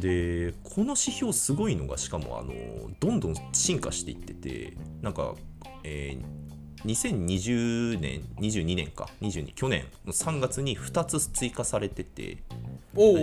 [0.00, 2.52] で、この指標すごいのが、しかも、あの、
[2.98, 5.36] どんどん進化していってて、なんか、
[5.84, 6.49] えー
[6.84, 12.38] 2020年、22年か、22去年の3月に2つ追加されてて、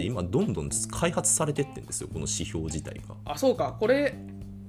[0.03, 3.15] 今どんどん開発されてってんですよこの指標自体が。
[3.25, 3.75] あそうか。
[3.79, 4.15] これ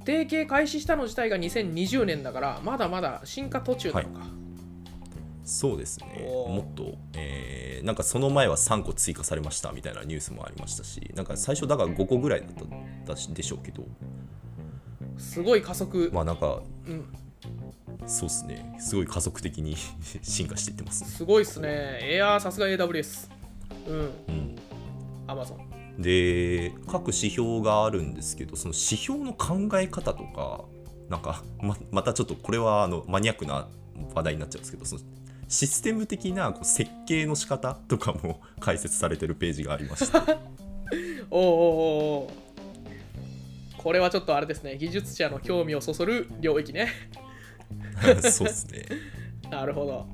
[0.01, 4.27] 提携開始したの自体が2020年だからまだまだ進化途中なのか、
[5.45, 6.25] そうですね。
[6.27, 12.51] もっと、えーなんかその前は3個追加されましたみたいなニュースもありましたしなんか最初だから5個ぐらいだっ
[13.07, 13.85] たしでしょうけど。
[15.17, 17.13] すごい加速、まあなんかうん、
[18.07, 18.77] そうですね。
[18.79, 19.77] すごい加速的に
[20.23, 21.11] 進化していってますね。
[21.11, 22.11] すごいっすね。
[22.13, 23.31] いやーさすが AWS
[23.89, 23.97] うん。
[23.97, 24.57] うん。
[25.27, 25.57] Amazon
[25.99, 30.65] で各指標があるんですけどその指標の考え方とか
[31.09, 33.69] なんかままたちょっとこれはあのマニアックな
[34.15, 35.03] 話題になっちゃうんですけどその
[35.49, 40.19] システム的なこう設計の仕方とかも 解説されてるページがありまして。
[41.31, 42.31] おうおうおうおう
[43.77, 44.77] これはちょっとあれですね。
[44.79, 46.89] 技術者の興味をそそる領域ね
[48.31, 48.85] そうですね。
[49.51, 50.07] なるほど。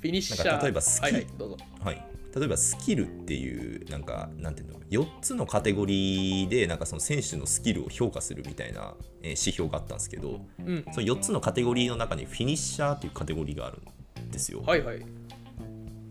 [0.00, 0.46] フィニッシャー。
[0.46, 1.56] なんか例えばスキはいはいどうぞ。
[1.80, 2.04] はい。
[2.34, 10.84] 例えばスキルっていうなんかなんていうの？4つのカテゴリーでなんかその選手のスキルを評価するみたいな、えー指標があったんですけどうん。
[10.92, 13.78] その4つのカテゴリーの中にフィニッシャーっていうカテゴリーがある
[14.22, 14.62] んですよ。
[14.62, 15.00] はいはい。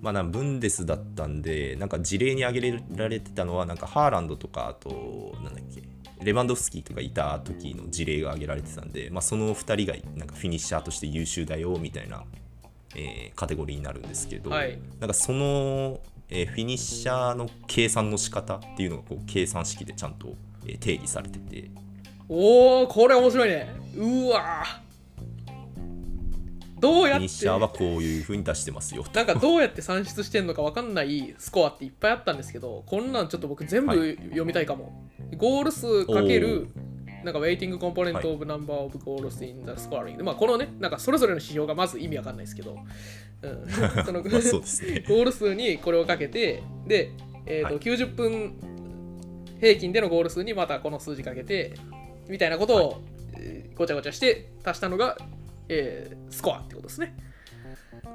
[0.02, 5.82] まあ、なブンデスだったんでなんか事例に挙げられてたのはなんかハーランドとかあとなんだっけ？
[6.23, 12.23] レバンドフスキーとかいた時の事例が挙げられてたんで、まあ、その2人がなんかフィニッシャーとして優秀だよみたいな、
[12.95, 14.77] えーカテゴリーになるんですけど、はい。
[14.99, 21.69] なんかその、えーフィニッシャーの計算の仕方っていうのがこう計算式でちゃんと、えー定義されてて。
[22.27, 23.69] おおこれ面白いね。
[23.95, 24.63] うわ
[26.80, 29.06] どうやっフィニッシャーてはこういう風に出してますよ。
[29.13, 34.15] なんかどうやって算出してんのか分かんないスコアっていっぱいあったんですけどこんなんちょっと僕全部はい。
[34.15, 35.04] 読みたいかも、
[35.38, 36.70] ゴール数かける
[37.24, 42.78] なんか weighting component はい of number of goals in the scoring まあこのねなんかそれぞれの指標がまず意味わかんないですけど、
[43.42, 43.68] うん、
[44.06, 45.04] そのまあそうですね。
[45.08, 47.12] ゴール数にこれをかけてで、
[47.46, 47.78] えーとはい。
[47.80, 48.56] 90分
[49.60, 51.74] 平均でのゴール数にまたこの数字かけて
[52.30, 53.02] みたいなことを、
[53.34, 55.18] えーごちゃごちゃして足したのが、
[55.69, 57.15] えースコアってことですね。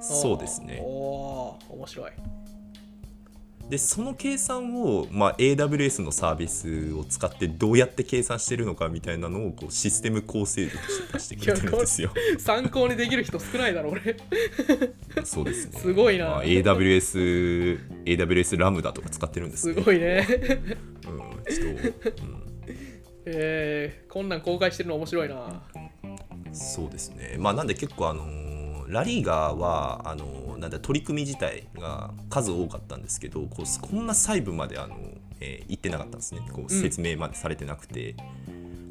[0.01, 2.11] そうですねおー面白い。
[3.69, 12.11] でその計算を、まあ、AWS のサービスを使ってどうやって計算してるのかみたいなのをこうシステム構成図として出してくれてるんですよ。
[12.39, 14.17] 参考にできる人少ないだろ俺。
[15.25, 15.79] そうですね。
[15.79, 19.75] すごいなまあ AWS、AWS ラムダとか使ってるんですね。
[19.75, 20.27] すごいね。
[21.09, 22.43] うん、ちょっと、うん
[23.27, 25.67] えー、こんなん公開してるの面白いな。
[26.55, 27.37] そうですね。
[27.39, 34.97] まあなんで結構あのーラリーガーはあのーなんだ取り組み自体が数多かったんですけど、こうこんな細部まであの
[35.41, 36.43] えー言ってなかったんですね。
[36.53, 38.15] こううん説明までされてなくて、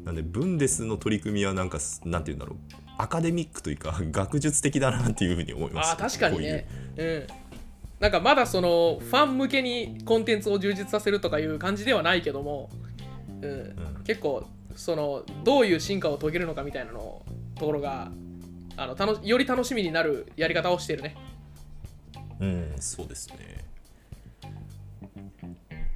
[0.04, 2.58] なんでブンデスの取り組みはなんかすなんて言うんだろう。
[2.96, 6.04] アカデミックというか学術的だなっていうふうに思いました。
[6.04, 6.66] あー確かにね。
[6.96, 7.26] うん。
[8.00, 12.68] なんかまだそのファン向けにコンテンツを充実させるとかいう感じではないけども、
[13.40, 14.44] うん結構
[14.76, 17.22] そのどういう進化を遂げるのかみたいなの
[17.56, 18.10] ところが
[18.76, 21.16] あの楽より楽しみになるやり方をしてるね。
[22.40, 23.64] うん、そうですね。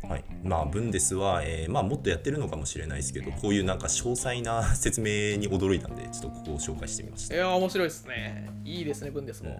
[0.08, 7.34] はい、まあブンデスは、えーまあ、もっとやってるのかもしれないですけどこういうなんか詳細な説明に驚いたんでちょっとここを紹介してみました。
[7.34, 8.48] いやー面白いですね。
[8.64, 9.58] いいですね、ブンデスも。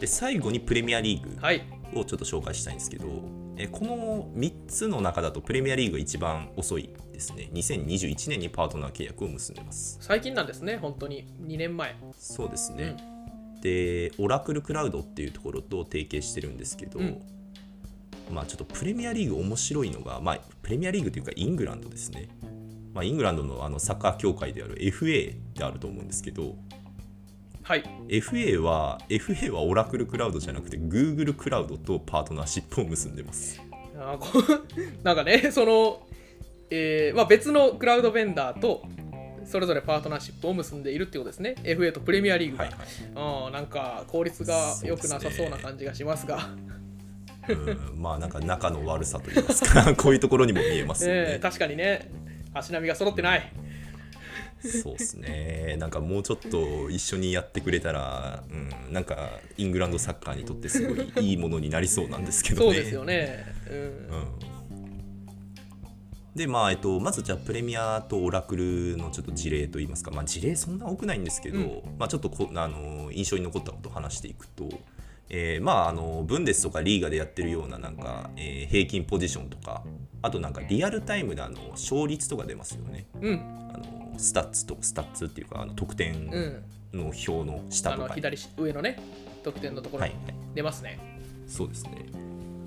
[0.00, 1.62] で最後にプレミアリーグはい。
[1.94, 3.06] をちょっと紹介したいんですけど、
[3.62, 7.48] えーこの3つの中だとプレミアリーグが一番遅いですね。
[7.52, 9.98] 2021年にパートナー契約を結んでます。
[10.00, 11.28] 最近なんですね、本当に。
[11.46, 11.94] 2年前。
[12.18, 12.96] そうですね、
[13.62, 17.22] でオラクルクラウドっていうところと提携してるんですけど、うん。
[18.32, 22.28] まあちょっとプレミアリーグ面白いのが、まあ、プレミアリーグというかイングランドですね、
[22.94, 26.56] まあ、イングランドのあのサッカー協会である FA であると思うんですけど
[27.62, 27.84] はい。
[28.08, 33.62] FA は FA はオラクルクラウドじゃなくて Google クラウドとパートナーシップを結んでます
[33.96, 36.06] あーこう なんかね、その、
[36.70, 38.82] えーまあ、別のクラウドベンダーと
[39.44, 41.56] それぞれパートナーシップを結んでいるってことですね。
[41.62, 42.64] FA とプレミアリーグが。
[42.64, 46.50] はいはいあーなんか効率が良くなさそうな感じがしますが、
[47.48, 52.10] うんまあなんか仲の悪さといいますか こういうところにも見えますよねえー、確かにね、
[52.54, 53.52] 足並みが揃ってない。
[54.62, 55.76] そうですね。
[55.78, 62.74] なんかもうちょっと一緒にやってくれたら、うん、なんかイングランドサッカーにとってすごいいいものになりそうなんですけどね。
[62.74, 63.44] そうですよね。
[63.70, 63.76] うん。
[63.76, 64.52] うん。
[66.34, 71.82] でまあえっと、まずじゃあプレミアとオラクルのちょっと事例といいますか、まあ、事例そんな多くないんですけど、うん。
[71.98, 74.66] まあ、ちょっとこあの印象に残ったことを話していくと、
[75.28, 79.82] えーまああのブンデスとかリーガでやってるようななんか、えー平均ポジションとか
[80.22, 83.06] あとなんかリアルタイムであの勝率とか出ますよね。
[83.20, 83.40] うん。
[83.74, 86.62] あのスタッツとスタッツっていうかあの得点うん。
[86.92, 88.98] の表の下とかに、左し上のね、
[89.42, 90.98] 得点のところにはいはい出ますね。
[91.46, 92.06] そうですね。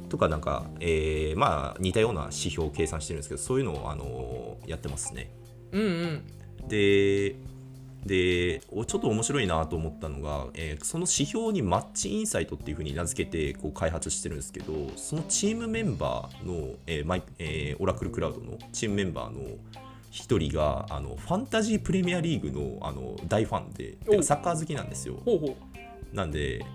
[0.09, 5.29] とかなんか、えーまあ似たような指標を計算してるんですけどそういうのを、あのやってますね。
[5.71, 6.67] うんうん。
[6.67, 7.35] で
[8.05, 19.41] でおちょっと面白いなと思ったのが、えーその指標にマッチインサイトっていうふうに名付けてこう開発してるんですけどそのチームメンバーの、えーマイえーオラクルクラウドのチームメンバーの
[20.15, 25.19] 一人があのファンタジープレミアリーグのあの大ファンでおてかサッカー好きなんですよ。
[25.25, 25.57] ほうほ
[26.13, 26.15] う。
[26.15, 26.65] なんで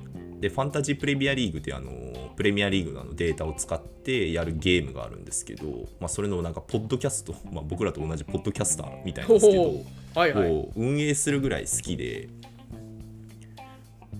[0.41, 1.91] でファンタジープレミアリーグってあの
[2.37, 5.65] プレミアリーグのあのデータを使ってやるゲームがあるんですけど、
[6.01, 9.85] まあ、それのなんかポッドキャスト、 まあ、僕らと同じポッドキャスターみたいなんですけどほ
[10.15, 10.53] うはいはい。
[10.53, 12.29] を運営するぐらい好きで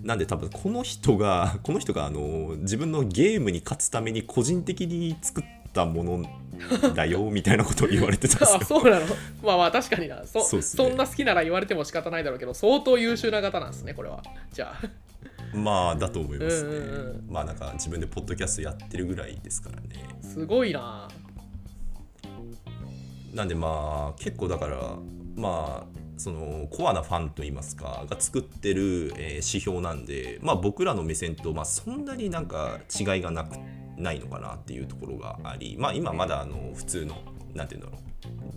[0.01, 6.23] なんで多分この人がこの人があの自分のゲームに勝つために個人的に作ったもの
[6.93, 8.65] だよみたいなことを言われてたんです あよ。
[8.65, 9.05] そうなの？
[9.43, 10.25] まあまあ確かにな。
[10.25, 10.65] そそうね。
[10.65, 14.21] そんな好きなら言われても仕方ないだろうけど相当優秀な方なんですねこれは。
[14.51, 14.89] じゃあ。
[15.57, 20.07] まあだと思いますね、うんうんうまあなんか自分でポッドキャストやってるぐらいですからね。
[20.21, 21.07] すごいな。
[23.33, 24.77] なんでまあ結構だから
[25.35, 33.55] まあそのコアなファンといいますかが作ってる、えー指標なんでまあ僕らの目線とまあそんなになんか違いがなく
[34.01, 37.15] ないのかなっていうところがありまあ今まだあの普通の
[37.53, 37.97] なんていうんだろ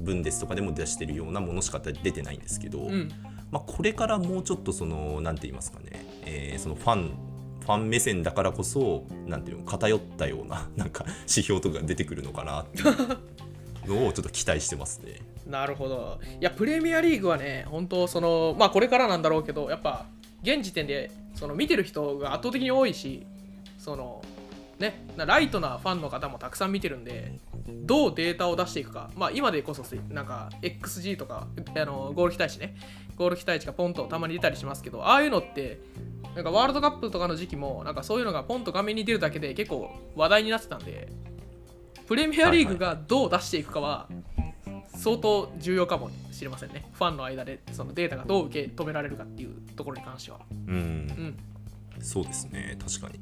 [0.00, 3.10] う分ですとかでも出してるようなものしか出てないんですけど、うん
[3.50, 7.10] まあ、これからもうちょっとそのなんて言いますかね、えーそのファン
[7.64, 15.20] ファン目線だからこそなんていうの偏ったような なんか指標とかが出てくるのかなっていうのをちょっと期待してますね。
[15.46, 20.06] なるほどいやプレミアリーグはね本当そのまあこれからなんだろうけどやっぱ
[20.42, 23.26] 現時点でその見てる人が圧倒的に多いし
[23.78, 24.23] その
[24.78, 29.10] ねなライトなファンの方もたくさん見てるんでどうデータを出していくか。
[29.16, 31.46] まあ今でこそなんか XG とか
[31.76, 32.76] あのゴール期待値ね。
[33.16, 35.80] ゴール期待値がポンとたまに出たりしますけどああいうのって
[36.34, 41.08] なんかワールドカップとかの時期もなんかそういうのがポンと画面に出るだけで結構話題になってたんで
[42.06, 44.08] プレミアリーグがどう出していくかは
[44.96, 46.88] 相当重要かもしれませんね。
[46.92, 50.40] ファンの間でそのデータがどう受け止められるかっていうところに関しては。
[50.66, 50.74] うん。
[50.74, 51.36] うん、
[52.00, 52.76] そうですね。
[52.80, 53.20] 確かに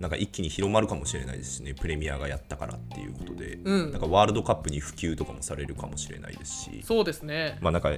[0.00, 7.58] なんか一気に広まるかもしれないですしねプレミアがやったからっていうことで、うんなんかワールドカップに普及とかもされるかもしれないですしそうですね。
[7.60, 7.90] まあなんか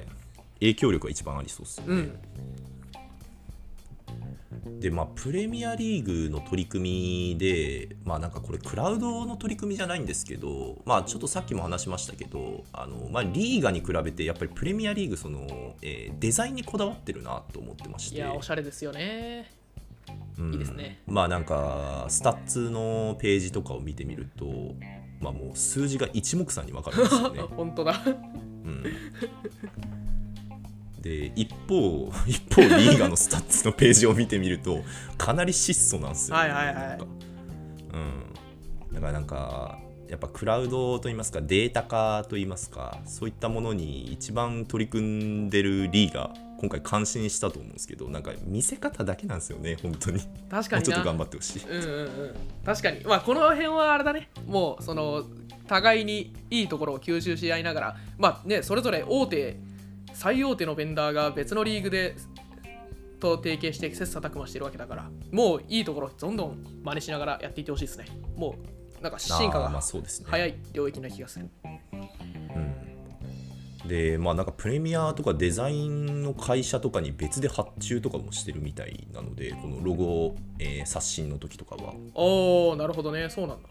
[0.61, 2.09] 影響力が一番ありそうですよね。
[4.67, 19.56] うん、でまあプレミアリーグの取り組みでまあなんかこれクラウドの取り組みじゃないんですけどまあちょっとさっきも話しましたけどあの、まあ、リーガに比べてやっぱりプレミアリーグその、えーデザインにこだわってるなと思ってましていや、おしゃれですよね。
[20.39, 20.53] うん。
[20.53, 21.03] いいですね。
[21.07, 24.75] まあなんかスタッツのページとかを見てみると
[25.21, 27.41] まあもう数字が一目散に分かるんですよね。
[27.57, 28.03] 本当だ。
[28.07, 28.85] うん。
[31.01, 34.83] で一方 一方リーガのスタッツのページを見てみると
[35.17, 36.99] かなり質素なんですよ、はいはいはい。
[38.91, 39.79] うん、だからなんか
[40.09, 50.79] やっぱクラウドといいますかデータ化といいますかそういったものに一番取り組んでるリーガ今回感心したと思うんですけどなんか見せ方だけなんですよね本当に確かにな。
[50.79, 52.35] もうちょっと頑張ってほしいうんうんうん。
[52.65, 53.05] 確かに。
[53.05, 54.31] まあ、この辺はあれだね。
[54.47, 55.25] もう、その、
[55.67, 59.59] 互いにいいところを吸収し合いながら、まあね、それぞれ大手、
[60.15, 62.17] 最大手のベンダーが別のリーグで
[63.21, 68.07] と提携して切磋琢磨してるわけだから、もういいところどんどん真似しながらやっていってほしいですね。
[68.37, 68.57] も
[69.01, 71.51] う、なんか進化がそうですね早い領域な気がする。
[73.87, 83.29] でまあなんかプレミアとかデザインの会社とかに別で発注とかもしてるみたいなのでこのロゴ、えー刷新の時とかはおー、なるほどね。
[83.29, 83.69] そうなんだ。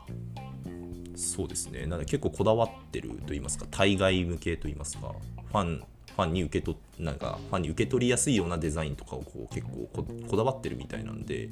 [1.16, 5.14] そうですねなので結構こだわってると言いますか対外向けと言いますか
[5.52, 5.84] ファン
[6.16, 11.50] ファンに受け取なんかファンに受け取りやすいようなデザインとかをこう結構ここだわってるみたいなんで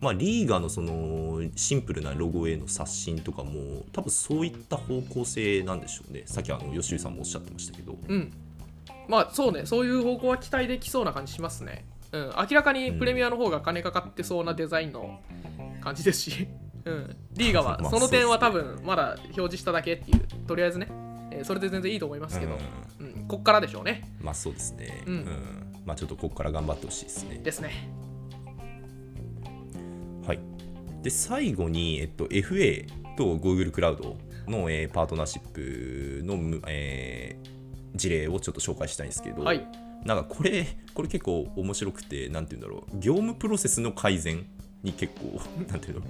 [0.00, 8.32] まあリーガのそのシンプルなロゴへの刷新とかも多分そういった方向性なんでしょうねさっきあの吉井さんもおっしゃってましたけどうん。
[9.10, 11.84] まあそうね、そういう方向は期待できそうな感じしますね。
[12.12, 15.20] うん、明らかにプレミアの方が金かかってそうなデザインの
[15.80, 16.48] 感じですし、
[16.84, 20.88] うん、リーガは まあその点は多分まだ表示しただけっていう、とりあえずね、
[21.32, 22.52] えーそれで全然いいと思いますけど、
[23.00, 24.08] ううん、こっからでしょうね。
[24.20, 25.02] まあそうですね。
[25.06, 25.26] ううんん。
[25.84, 27.40] まあちょっとここから頑張ってほしいですね。
[27.42, 27.90] ですね。
[31.00, 31.04] はい。
[31.04, 32.86] で、最後に、えっと、FA
[33.16, 34.16] と Google クラウド
[34.50, 37.60] の、えーパートナーシップの、むえー
[37.94, 39.66] 事例をちょっと紹介したいんですけど、はい。
[40.04, 44.46] なんかこれ、これ結構面白くて、なんて言うんだろう、業務プロセスの改善
[44.82, 46.02] に結構、 なんていうの、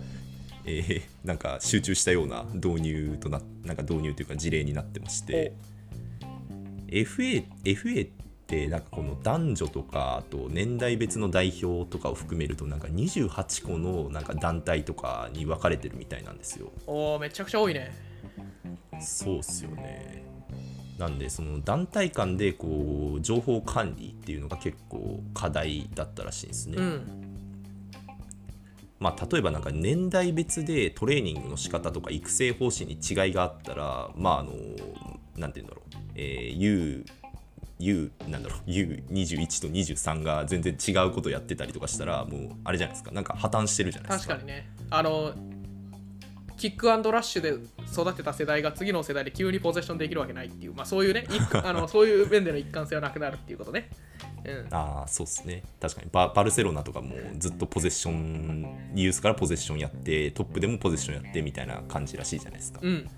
[0.66, 5.54] えーなんか集中したような導入とな、なんか導入というか事例になってまして、
[6.88, 8.10] FA, FA っ
[8.50, 16.72] てなんかこの男女とかあと年代別の代表とかを含めるとなんか28個のなんか団体とかに分かれてるみたいなんですよ。
[16.88, 17.92] おー、めちゃくちゃ多いね。
[19.00, 20.24] そうっすよね。
[20.98, 26.76] なんでその団体間でこう情報管理っていうのが結構課題だったらしいんですね。
[26.76, 27.26] うん。
[28.98, 34.52] まあ、例えばなんか年代別でトレーニングの仕方とか育成方針に違いがあったらまああの
[35.38, 37.04] なんて言うんだろう、えー
[37.80, 44.68] U なんだろう U21 と23が全然違うことやってたりとかしたらもうあれじゃないですかなんか破綻してるじゃないですか確かにね。
[44.90, 45.32] あの、
[46.56, 47.54] キックアンドラッシュで
[47.90, 53.88] 育てた世代が次の世代で急にポゼッションできるわけないっていう、まあそういうね、一 あのそういう面での一貫性はなくなるっていうことね。
[54.44, 54.66] うん。
[54.70, 63.08] ああそうですね確かにババルセロナとかもずっとポゼッションユースからポゼッションやってトップでもポゼッションやってみたいな感じらしいじゃないですか、うん。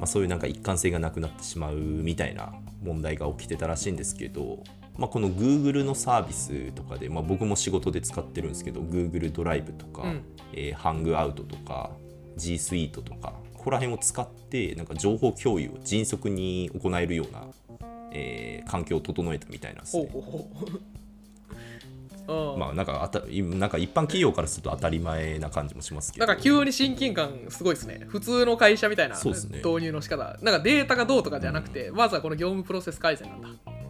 [0.00, 4.64] まあ、そういうなんか一貫性がなくなってしまうみたいな問題が起きてたらしいんですけど、
[4.96, 10.22] まあ、この Google のサービスとかで、まあ、僕も仕事で使ってるんですけど Google ドライブとか、うん
[10.54, 11.90] えー、ハングアウトとか
[12.36, 17.44] G Suite とかここら辺を使ってなんか情報共有を迅速に行えるような、
[18.12, 20.08] えー環境を整えたみたいなんですね。
[20.12, 20.80] ほうほうほう。
[22.30, 28.04] うんまあなんかあたなんか一般企業からすると当たり前な感じもしますけどなんか急に親近感すごいですね。
[28.08, 30.38] 普通の会社みたいなそうですね導入の仕方。
[30.42, 33.48] なんかデータがどうとかじゃなくて、まずはこの業務プロセス改善なんだ。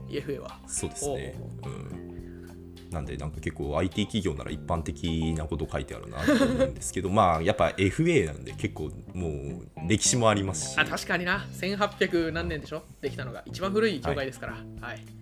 [0.09, 0.59] EFA は。
[0.66, 1.34] そうですね、
[1.64, 11.47] うん、なんでなんか結構 IT 企業なら一般的なこと書いてあるなと思うんですけど まあやっぱ FA なんで結構もう歴史もありますしあ、確かにな。
[11.53, 12.82] 1800何年でしょ？
[13.01, 13.43] できたのが。
[13.47, 14.57] 一番古い業界ですから。
[14.80, 15.20] はい。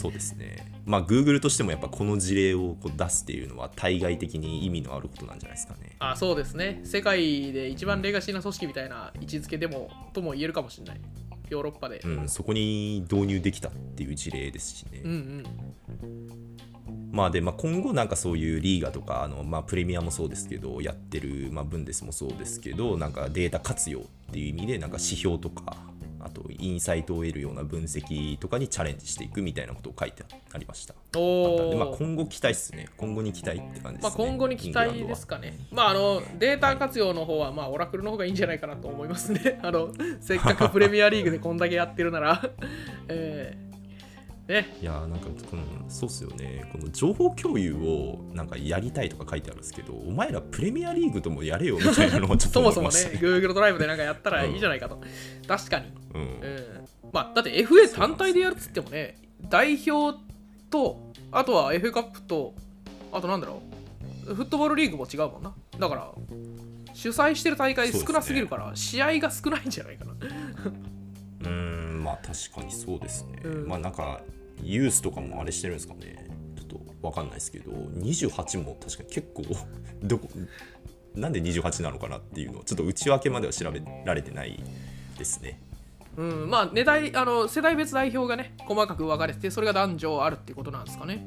[0.00, 6.80] そうですねまあ Google としてもやっぱこの事例をこう出すっていうのは対外的に意味のあることなんじゃないですかねあ、そうですね。
[6.84, 11.00] 世界で一番レガシーな組織みたいな位置づけでも、とも言えるかもしれない。
[11.50, 12.00] ヨーロッパで。
[12.02, 15.44] うん、そこに導入できたっていう事例ですしね、うんうん。
[17.12, 25.76] まあで、まあ、今後なんかそういうリーガとかあの、まあ、プレミアもそうですけどやってる、まあ、ブンデスもそうですけどなんかデータ活用っていう意味でなんか指標とか
[26.22, 30.94] あとインサイトを得るような分析とかにチャレンジしていくみたいなことを書いてありました。
[31.16, 31.96] おでまあ、ー。
[31.96, 32.88] 今後期待ですね。
[32.96, 34.00] 今後に期待って感じですね。
[34.02, 35.58] まあ、今後に期待ですかね。
[35.70, 39.60] まあ、あのデータ活用の方は、まあ、オラクルの方がいいんじゃないかなと思いますね。
[39.62, 42.50] あのせっかくプレミアリーグでこんだけやってるなら、
[43.08, 43.69] えー、
[44.50, 53.18] ね、いやーなんかこのそうっすよねこの情報共有をなんかやりたいとか書いてあるんですけどお前らプレミアリーグともやれよみたいなのはちょっと そもそもね。
[53.20, 55.00] Google ドライブでなんかやったらいいじゃないかと。
[55.46, 55.92] 確かに。
[56.14, 56.40] うんうん。
[57.12, 59.16] まあ、だって FA 単体でやるっつってもね、
[59.48, 60.18] 代表
[60.70, 62.54] と、あとは FA カップと、
[63.12, 63.62] あとなんだろ
[64.26, 65.54] う、フットボールリーグも違うもんな。
[65.78, 66.12] だから、
[66.92, 70.12] 主催してる大会少なすぎるから、試合が少ないんじゃないかな。
[71.42, 74.20] うーんまあ確かにそうですね、うんまあなんか
[74.64, 76.26] ユースとかもあれしてるんですかね。
[76.56, 77.70] ちょっとわかんないですけど。
[77.72, 79.44] 28も確かに結構
[80.02, 80.28] どこ
[81.14, 84.62] なんで28なのかなっていうのをちょっと内訳までは調べられてない
[85.18, 85.60] ですね。
[86.16, 91.24] うん、まあ、年代、あの、世代別代表がね、細かく分かれてて、それが男女あるってことなんですかね。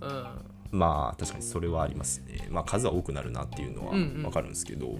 [0.00, 0.26] うん。
[0.70, 2.46] まあ確かにそれはありますね。
[2.50, 4.22] まあ数は多くなるなっていうのはうんうん。
[4.24, 4.98] わかるんですけど、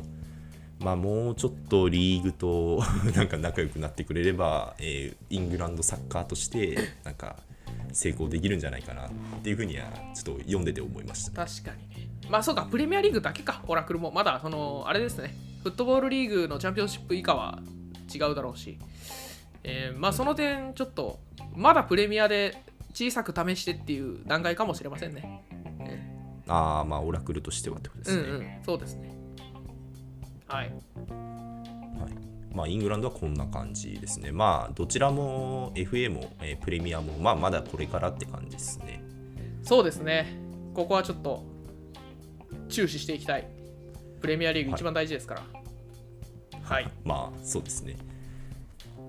[0.81, 2.83] まあもうちょっとリーグと
[3.15, 7.37] なんか仲良くなってくれれば、えーイングランドサッカーとしてなんか
[7.93, 9.11] 成功できるんじゃないかなっ
[9.43, 12.09] ていうふうにはちょっと読んでて思いました確かにね。
[12.29, 14.11] まあそうか、プレミアリーグだけか、オラクルも。
[14.11, 17.61] まだ、その、あれですね、フットボールリーグのチャンピオンシップ以下は
[18.15, 18.79] 違うだろうし、
[19.65, 21.21] えーまあその点、ちょっと、
[21.55, 22.63] まだプレミアで
[22.93, 25.43] 小さく試してっていう段階かもしれませんね。
[26.49, 29.15] ああまあオラクルとしてはってことですね、うんうん、そうですね。
[30.47, 30.73] はい。
[32.63, 39.09] はいまあ、イングランドはこんな感じですねまあどちらも FA も、えープレミアも、まあ、まだこれからって感じですね
[39.69, 40.39] そうですね。
[40.73, 41.45] ここはちょっと
[42.71, 43.47] 注視していきたい。
[44.19, 45.43] プレミアリーグ一番大事ですから。
[46.63, 46.91] はい。
[47.05, 47.99] まあそうですね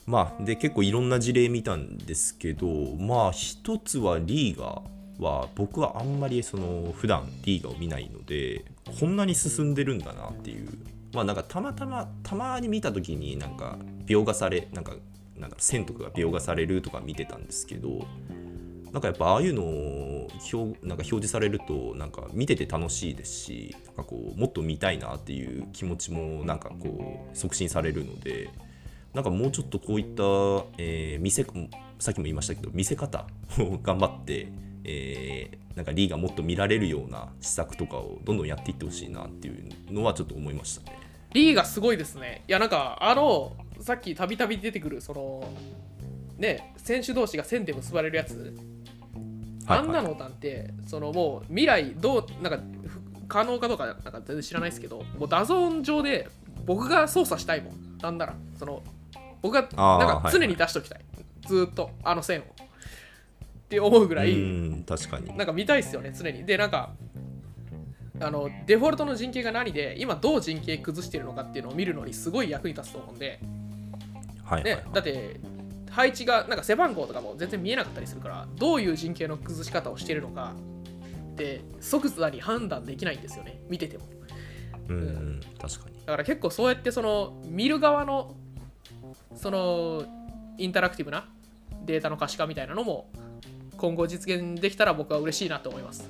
[0.05, 4.81] まあで結構いろんな事例見たんですけどまあ一つはリーガ
[5.17, 8.65] は僕はあんまりその普段リーガを見ないので
[8.99, 10.67] こんなに進んでるんだなっていう
[11.13, 14.93] まあなんかたまたまたまに見た時になんか描画されなんか
[15.37, 18.05] なんだろ線とかが描画されるとか見てたんですけど
[18.91, 28.49] なんかやっぱああいうのを表なんか表示されるとなんか見てて楽しいですしなんかこうもっと見たいなっていう気持ちもなんかこう促進されるので
[29.13, 30.23] なんかもうちょっとこういった、
[30.77, 31.45] えー見せ
[31.99, 33.27] さっきも言いましたけど見せ方
[33.59, 34.47] を頑張って、
[34.83, 40.99] えーなんかリーガもっと見られるような施策とかをどんどんやっていってほしいなっていうのはちょっと思いましたね。
[41.31, 42.43] リーガすごいですね。
[42.49, 45.49] いや、なんか、あの、さっきたびたび出てくる、その、
[46.37, 48.53] ね、選手同士が線で結ばれるやつ、
[49.67, 52.99] あんなのなんて、そのもう未来どう、なんか、ふ
[53.29, 56.27] 可能かどうかなんか全然知らないですけど、もう DAZN 上で
[56.65, 57.97] 僕が操作したいもん。
[58.01, 58.83] なんなら、その、
[59.41, 59.69] 僕がなん
[60.23, 61.01] か常に出しときたい。
[61.47, 62.43] ずーっと、あの線を。
[63.69, 64.35] って思うぐらい、う
[64.79, 65.27] ん確かに。
[65.37, 66.43] なんか見たいっすよね、常に。
[66.43, 66.93] で、なんか、
[68.19, 73.39] あのデフォルトの陣形が何で、今どう陣形崩してるのかっていうのを見るのにすごい役に立つと思うんで、
[74.43, 74.83] はいはいはい。
[74.83, 75.39] ね、だって、
[75.91, 80.55] 配置が、なんか背番号とかも全然見えなかったりするから、どういう陣形の崩し方をしてるのか
[81.33, 84.05] って、即座に判断できないんですよね、見てても。
[84.89, 85.99] うんうん確かに。
[85.99, 88.35] だから結構そうやってその見る側の
[89.35, 90.03] その
[90.57, 91.29] インタラクティブな
[91.85, 93.09] データの可視化みたいなのも
[93.79, 96.09] 今後実現できたら僕は嬉しいなと思います。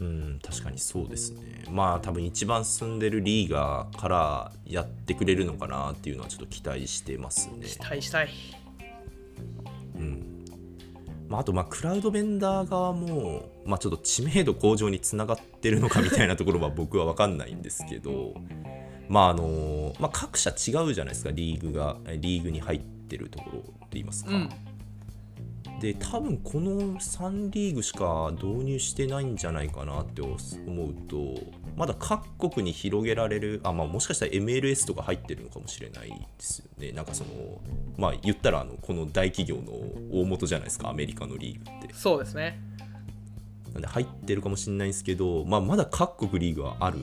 [0.00, 8.30] うん確かにそうですねまあ多分一番進んでるリーガーからやってくれるのかなっていうのはちょっと期待してますね期待したい。
[11.30, 18.34] まあ、あとまあクラウドベンダー側も、まあ、ちょっと知名度向上につながってるのかみたいなところは僕は分かんないんですけど、
[19.08, 24.32] まああのまあ、各社違うじゃないですかリーグがリーグに入ってるところって言いますか。
[24.32, 24.50] うん
[25.80, 31.40] で多分この3リーグしか導入してないんじゃないかなって思うと
[31.74, 36.92] まだ各国に広げられるあ、まあ、もしかしたら MLS とか入ってるのかもしれないですよね。
[36.92, 37.30] なんかその
[37.96, 39.72] まあ言ったらあのこの大企業の
[40.12, 40.90] 大元じゃないですか。
[40.90, 41.94] アメリカのリーグって。
[41.94, 42.60] そうですね。
[43.72, 46.98] なんで入ってるかもしれないんですけど、まあ、まだ各国リーグはある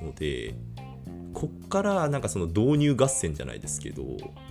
[0.00, 0.54] ので
[1.36, 4.02] こっからなんかその導入合戦じゃないですけど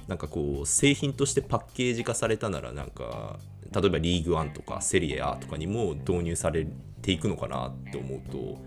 [0.07, 3.39] なんかこう製品としてパッケージ化されたならなんか
[3.71, 6.67] 例えばリーグワンとかセリエ A とかにも導入され
[7.01, 8.59] ていくのかなって思うと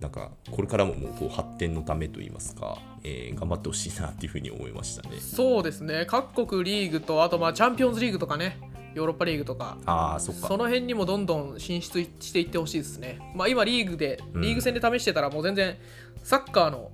[0.00, 5.18] なんかこれからももうこう発展のためといいますか、えー頑張ってほしいなっていうふうに思いましたね。
[5.18, 6.04] そうですね。
[6.06, 8.60] 各国リーグとあとまあチャンピオンズリーグとかね。
[8.94, 9.76] ヨーロッパリーグとか。
[9.86, 10.46] ああそっか。
[10.46, 13.18] その辺にもどんどん進出していってほしいですね。
[13.34, 14.40] まあ、今、リーグで、うん。
[14.40, 15.76] リーグ戦で試してたら、もう全然、
[16.22, 16.92] サッカーの、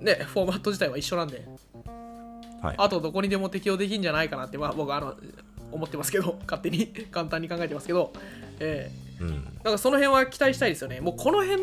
[0.00, 1.44] ね、フォーマット自体は一緒なんで、
[2.62, 2.74] はい。
[2.78, 5.16] あとどこにでも適用できるんじゃないかなって、まあ、僕はあの
[5.70, 8.12] 思ってますけど、 勝手に、 簡単に考えてますけど、
[8.60, 8.90] え
[9.20, 9.28] うん。
[9.28, 9.30] え
[9.64, 11.00] なんかその辺は期待したいですよね。
[11.00, 11.62] もうこの辺、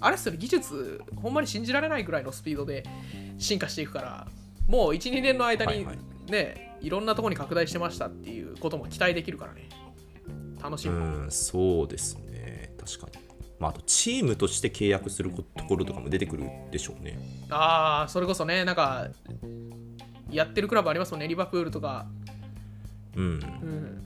[0.00, 2.84] あれっすよね、技術、ほんまに信じられないぐらいのスピードで
[3.38, 4.26] 進化していくから、
[4.66, 5.98] もう1、2年の間に、はいはい。
[6.30, 9.68] ね、いろんなところに拡大してましたっていうことも期待できるからね。
[10.62, 10.94] 楽しみ。
[10.94, 12.72] うんそうですね。
[12.78, 13.24] 確かに、
[13.62, 17.16] まあ、あとチームとして契約するところとかも出てくるでしょうね
[17.48, 19.06] ああ、それこそね、なんか、
[20.32, 22.06] やってるクラブありますもんね、リバプールとか、
[23.14, 24.02] うんうん。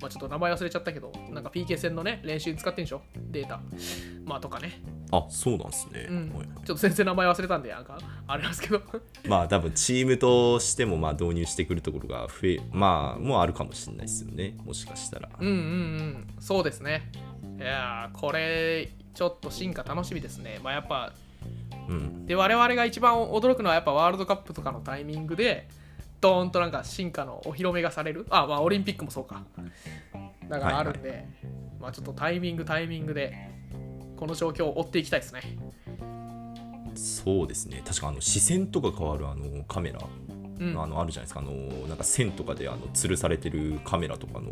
[0.00, 3.60] まあちょっと名前忘れちゃったけど、なんか PK 戦のね、練習に使ってんでしょ、データ。
[4.24, 4.82] まあとかね。
[5.12, 6.32] あそうなんですね、うん。
[6.34, 8.82] はいちょっと先生名前忘れたんで、なんか、あれなんですけど。
[9.28, 17.12] まあ多分チームとしてもまあ導入してくるところが増えまあもうあるかもしれないですよねもしかしたら、うんうんうん、そうですね。
[17.58, 20.60] いやー、これ、ちょっと進化楽しみですね。
[20.62, 21.12] まあやっぱ、
[21.88, 25.68] うん、で、我々が一番驚くのは、やっぱワールドカップとかのタイミングで、
[26.20, 28.26] ドーンとなんか進化のお披露目がされる。
[28.30, 29.42] あ、まあオリンピックもそうか。
[30.48, 31.26] だからあるんで、
[31.80, 33.50] まあちょっとタイミングタイミングで、
[34.16, 35.40] この状況を追っていきたいですね。
[36.96, 40.00] そうですね確かあの視線とか変わるあのカメラ
[40.58, 40.74] うん。
[40.74, 41.52] のあのあるじゃないですか、あの
[41.88, 44.50] なんか線とかであの吊るされてるカメラとかの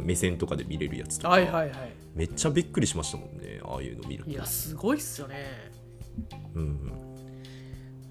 [0.00, 1.92] 目線とかで見れるやつとか、はいはいはい。
[2.14, 3.60] めっちゃびっくりしましたもんね。
[3.64, 4.30] ああいうの見ると。
[4.30, 5.72] いや、すごいっすよね。
[6.54, 6.86] うんうん。
[6.86, 6.94] ね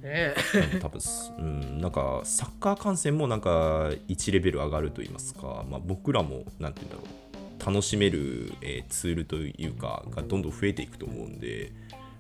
[0.04, 0.36] え。
[0.82, 7.24] 多分すうん、なんかサッカー観戦もなんか1レベル上がると言いますか、まあ、僕らもなんて言うんだろう。
[7.66, 11.72] 楽しめる、えーツールというかがどんどん増えていくと思うんで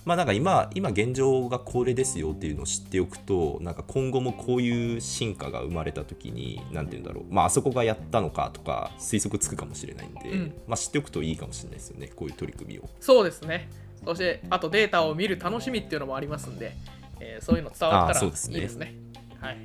[0.06, 12.90] まあなんか今今現状がこれですよっていうのを知っておくとなんか今後もこういう進化が生まれた時になんて言うんだろうまああそこがやったのかとか推測つくかもしれないんで、うんまあ知っておくといいかもしれないですよねこういう取り組みを。
[13.00, 13.70] そうですね。
[14.06, 16.76] そして、あとデータを見る楽しみっていうのもありますんで、
[17.22, 18.96] えーそういうの伝わったらいいですねですね。
[19.40, 19.58] はい。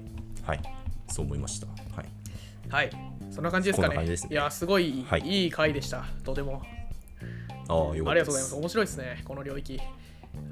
[0.45, 0.63] はい
[1.09, 1.67] そう思いました。
[1.67, 2.09] はい
[2.71, 2.91] はい。
[3.31, 3.97] そんな感じですかね。
[3.97, 6.05] ねいや、すごい、はいいい回でした。
[6.25, 6.63] とても。
[7.69, 8.55] ああよかったありがとうございます。
[8.57, 9.81] 面白いですね、この領域。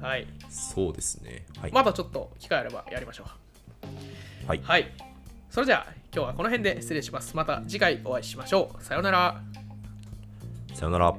[0.01, 0.27] はい。
[0.49, 1.45] そうですね。
[1.59, 4.47] はい、まだちょっと機会あればやりましょう。
[4.47, 4.61] はい。
[4.63, 4.91] はい。
[5.49, 7.35] それじゃあ、今日はこの辺で失礼します。
[7.35, 8.83] また次回お会いしましょう。
[8.83, 9.41] さようなら。
[10.73, 11.15] さようなら。